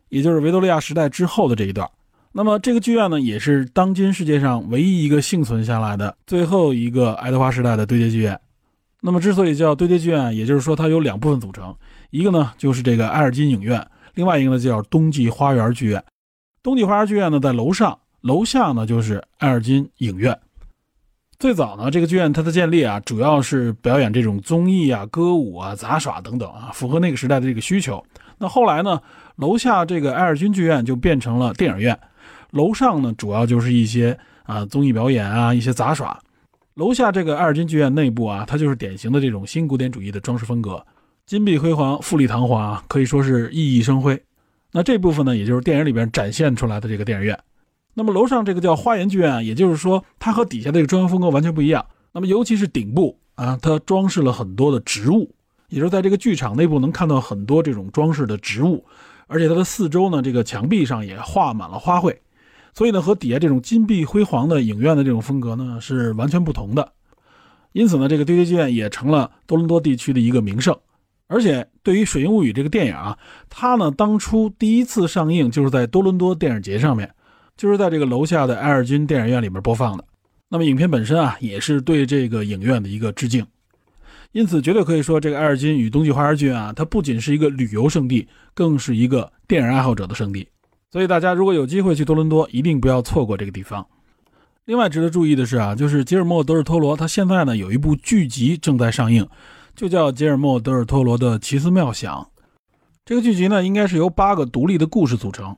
[0.09, 1.87] 也就是维多利亚时代之后的这一段。
[2.31, 8.39] 那么这个剧院呢，也是当今世界上唯一一个幸存下来的最后一个爱德华时代的堆叠剧院。
[9.01, 11.75] 那么之所以叫堆叠剧院，也就是说它有两部分组成，
[12.09, 13.85] 一个呢就是这个埃尔金影院，
[14.15, 16.03] 另外一个呢叫冬季花园剧院。
[16.63, 17.99] 冬季花园剧院呢在楼上。
[18.25, 20.35] 楼下呢就是埃尔金影院。
[21.37, 28.03] 最早呢，这个剧院它的建立啊，主要是表演这种综艺啊、歌舞啊、杂耍等等啊，符合那个时代的这个需求。
[28.39, 28.99] 那后来呢，
[29.35, 31.95] 楼下这个埃尔金剧院就变成了电影院，
[32.49, 36.19] 楼上呢主要就是一些啊综艺表演啊、一些杂耍。
[36.73, 40.83] 楼下这个埃尔金剧院内部啊，它就是典型的这种新古典主义的装饰风格，
[41.27, 44.19] 金碧辉煌、富丽堂皇，可以说是熠熠生辉。
[44.71, 47.37] 那这部分呢，也就是电影里边展现出来的这个电影院。
[47.97, 51.83] 那么楼上这个叫花园剧院，也就是说它和底下这个装修风格完全不一样。
[52.11, 55.33] 那么尤其是顶部啊，它装饰了很多的植物，
[55.69, 58.83] 也就是在这个剧场内部能看到很多这种装饰的植物，
[59.27, 62.15] 而且它的四周呢，这个墙壁上也画满了花卉，
[62.73, 66.91] 所以呢，和底下这种金碧辉煌的影院的这种风格呢是完全不同的。
[67.71, 70.77] 因此呢，这个堆叠剧院也成了多伦多地区的一个名胜。
[71.27, 73.17] 而且对于《水形物语》这个电影啊，
[73.49, 77.09] 它呢当初第一次上映就是在多伦多电影节上面。
[77.57, 80.03] 就是在这个楼下的埃尔金电影院里面播放的。
[80.49, 83.45] 那么影片本身啊，也是对这个影院的一个致敬。
[84.31, 90.47] 因此，绝对可以说，这个埃尔金与冬季花园剧啊，它不仅是一个旅游胜地，更是一个电影爱好者的圣地。
[90.91, 93.85] 所以，大家如果有机会去多伦多，一定不要错过这个地方。
[94.65, 99.25] 另外值得注意的是啊，就是吉尔莫·德尔托罗，他现在呢有一部剧集正在上映，
[99.75, 102.13] 就叫《吉尔莫·德尔托罗的奇思妙想》。
[103.05, 105.55] 这个剧集呢，应该是由八个独立的故事组成。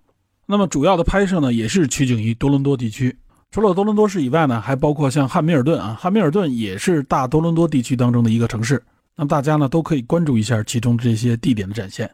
[0.50, 3.16] 那么主要的拍摄呢，也是取景于多伦多地区。
[3.52, 8.82] 除了多伦多市以外呢，还包括像汉密尔顿啊，汉密尔顿也是大多伦多地区当中的一个城市。
[9.16, 12.10] 那么大家呢，都可以关注一下其中这些地点的展现。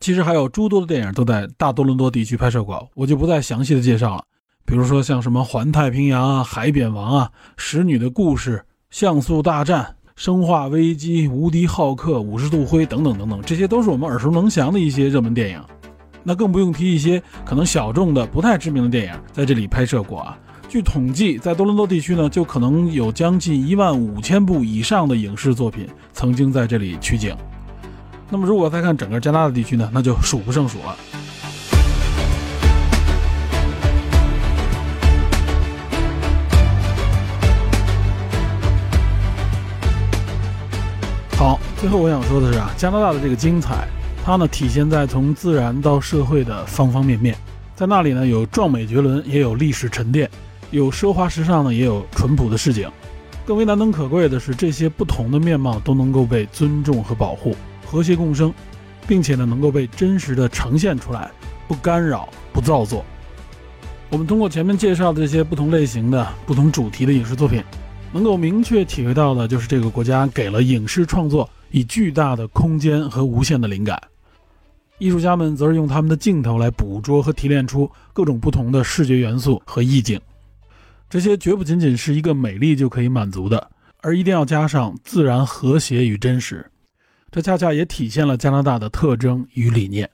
[0.00, 4.24] 其实还有诸多的电影都在大多伦多地区拍摄过，我就不再详细的介绍了。
[4.64, 8.56] 比如说像什么《环太平洋》啊、《海扁王》啊、《使女的故事》、
[8.90, 9.82] 《像素大战》、
[10.16, 15.62] 《生化危机》、《无敌浩克》、《五十度灰》等等等等，这些都是我们耳熟能详的一些热门电影。
[16.22, 20.36] 那更不用提一些可能小众的、不太知名的电影在这里拍摄过啊。
[20.68, 27.34] 据统计，在多伦多地区呢，就可能有将近一万五千部以上的影视作品曾经在这里取景。
[28.28, 30.96] 那么，如果再看整个加拿大地区呢，那就数不胜数了。
[41.36, 43.88] 好，最后我想说的是啊，加拿大的这个精彩。
[44.24, 47.36] 它呢体现在从自然到社会的方方面面，
[47.74, 50.30] 在那里呢有壮美绝伦，也有历史沉淀，
[50.70, 52.88] 有奢华时尚呢，也有淳朴的市井。
[53.46, 58.52] 更为难能可贵的是，这些不同的面貌都能够被尊重和保护，和谐共生，
[59.08, 61.28] 并且呢能够被真实的呈现出来，
[61.66, 63.04] 不干扰、不造作。
[64.10, 67.64] 我们通过前面介绍的这些不同类型的、不同主题的影视作品，
[68.12, 74.00] 能够明确体会到的就是这个国家给了影视创作以巨大的空间和无限的灵感。
[74.98, 80.20] 艺术家们则是用他们的镜头来捕捉和提炼出各种不同的视觉元素和意境。
[81.08, 83.70] 这些绝不仅仅是一个美丽就可以满足的，
[84.02, 86.70] 而一定要加上自然、和谐与真实。
[87.30, 90.08] 这恰恰也体现了加拿大的特征与理念。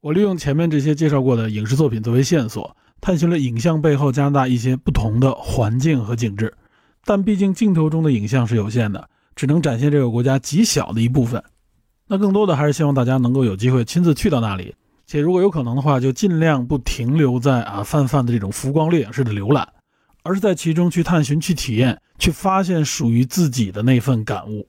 [0.00, 6.52] 我利用前面这些介绍过的影视作品作为线索，探寻了影像背后加拿大一些不同的环境和景致。
[7.04, 11.42] 但毕竟镜头中的影像是有限的，只能展现这个国家极小的一部分。
[12.06, 14.74] 那更多的还是希望大家能够有机会亲自去到那里，
[15.06, 19.68] 且如果有可能的话，就尽量不停留在啊泛泛的这种浮光掠影式的浏览。
[20.24, 24.68] 而是在其中去探寻、去体验、去发现属于自己的那份感悟。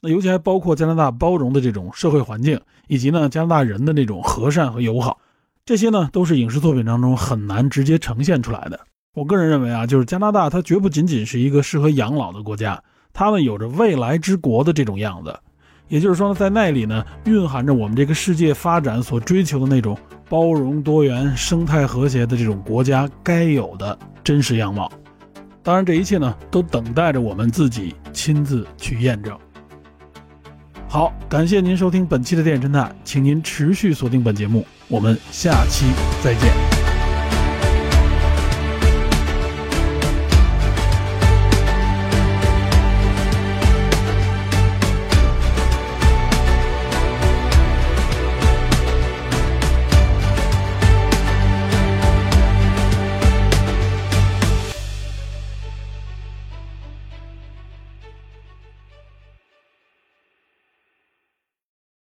[0.00, 2.58] 那尤其还包括加拿大包容的这种社会环境，
[2.88, 5.18] 以及呢加拿大人的那种和善和友好，
[5.66, 8.80] 这些呢都是影视作品当中很难直接呈现出来的。
[9.12, 12.82] 我个人认为啊，就是加拿大它绝不仅仅是一个适合养老的国家，
[13.12, 15.38] 他们有着未来之国的这种样子。
[15.88, 24.90] 也就是说呢，在那里呢蕴含着我们这个世界发展所追求的那种包容多元、生态和谐的这种国家该有的真实样貌。
[25.62, 29.36] 当然，这一切呢都等待着我们自己亲自去验证。
[30.88, 35.86] 好，感谢您收听本期的电影侦探，请您持续锁定本节目，我们下期
[36.22, 36.79] 再见。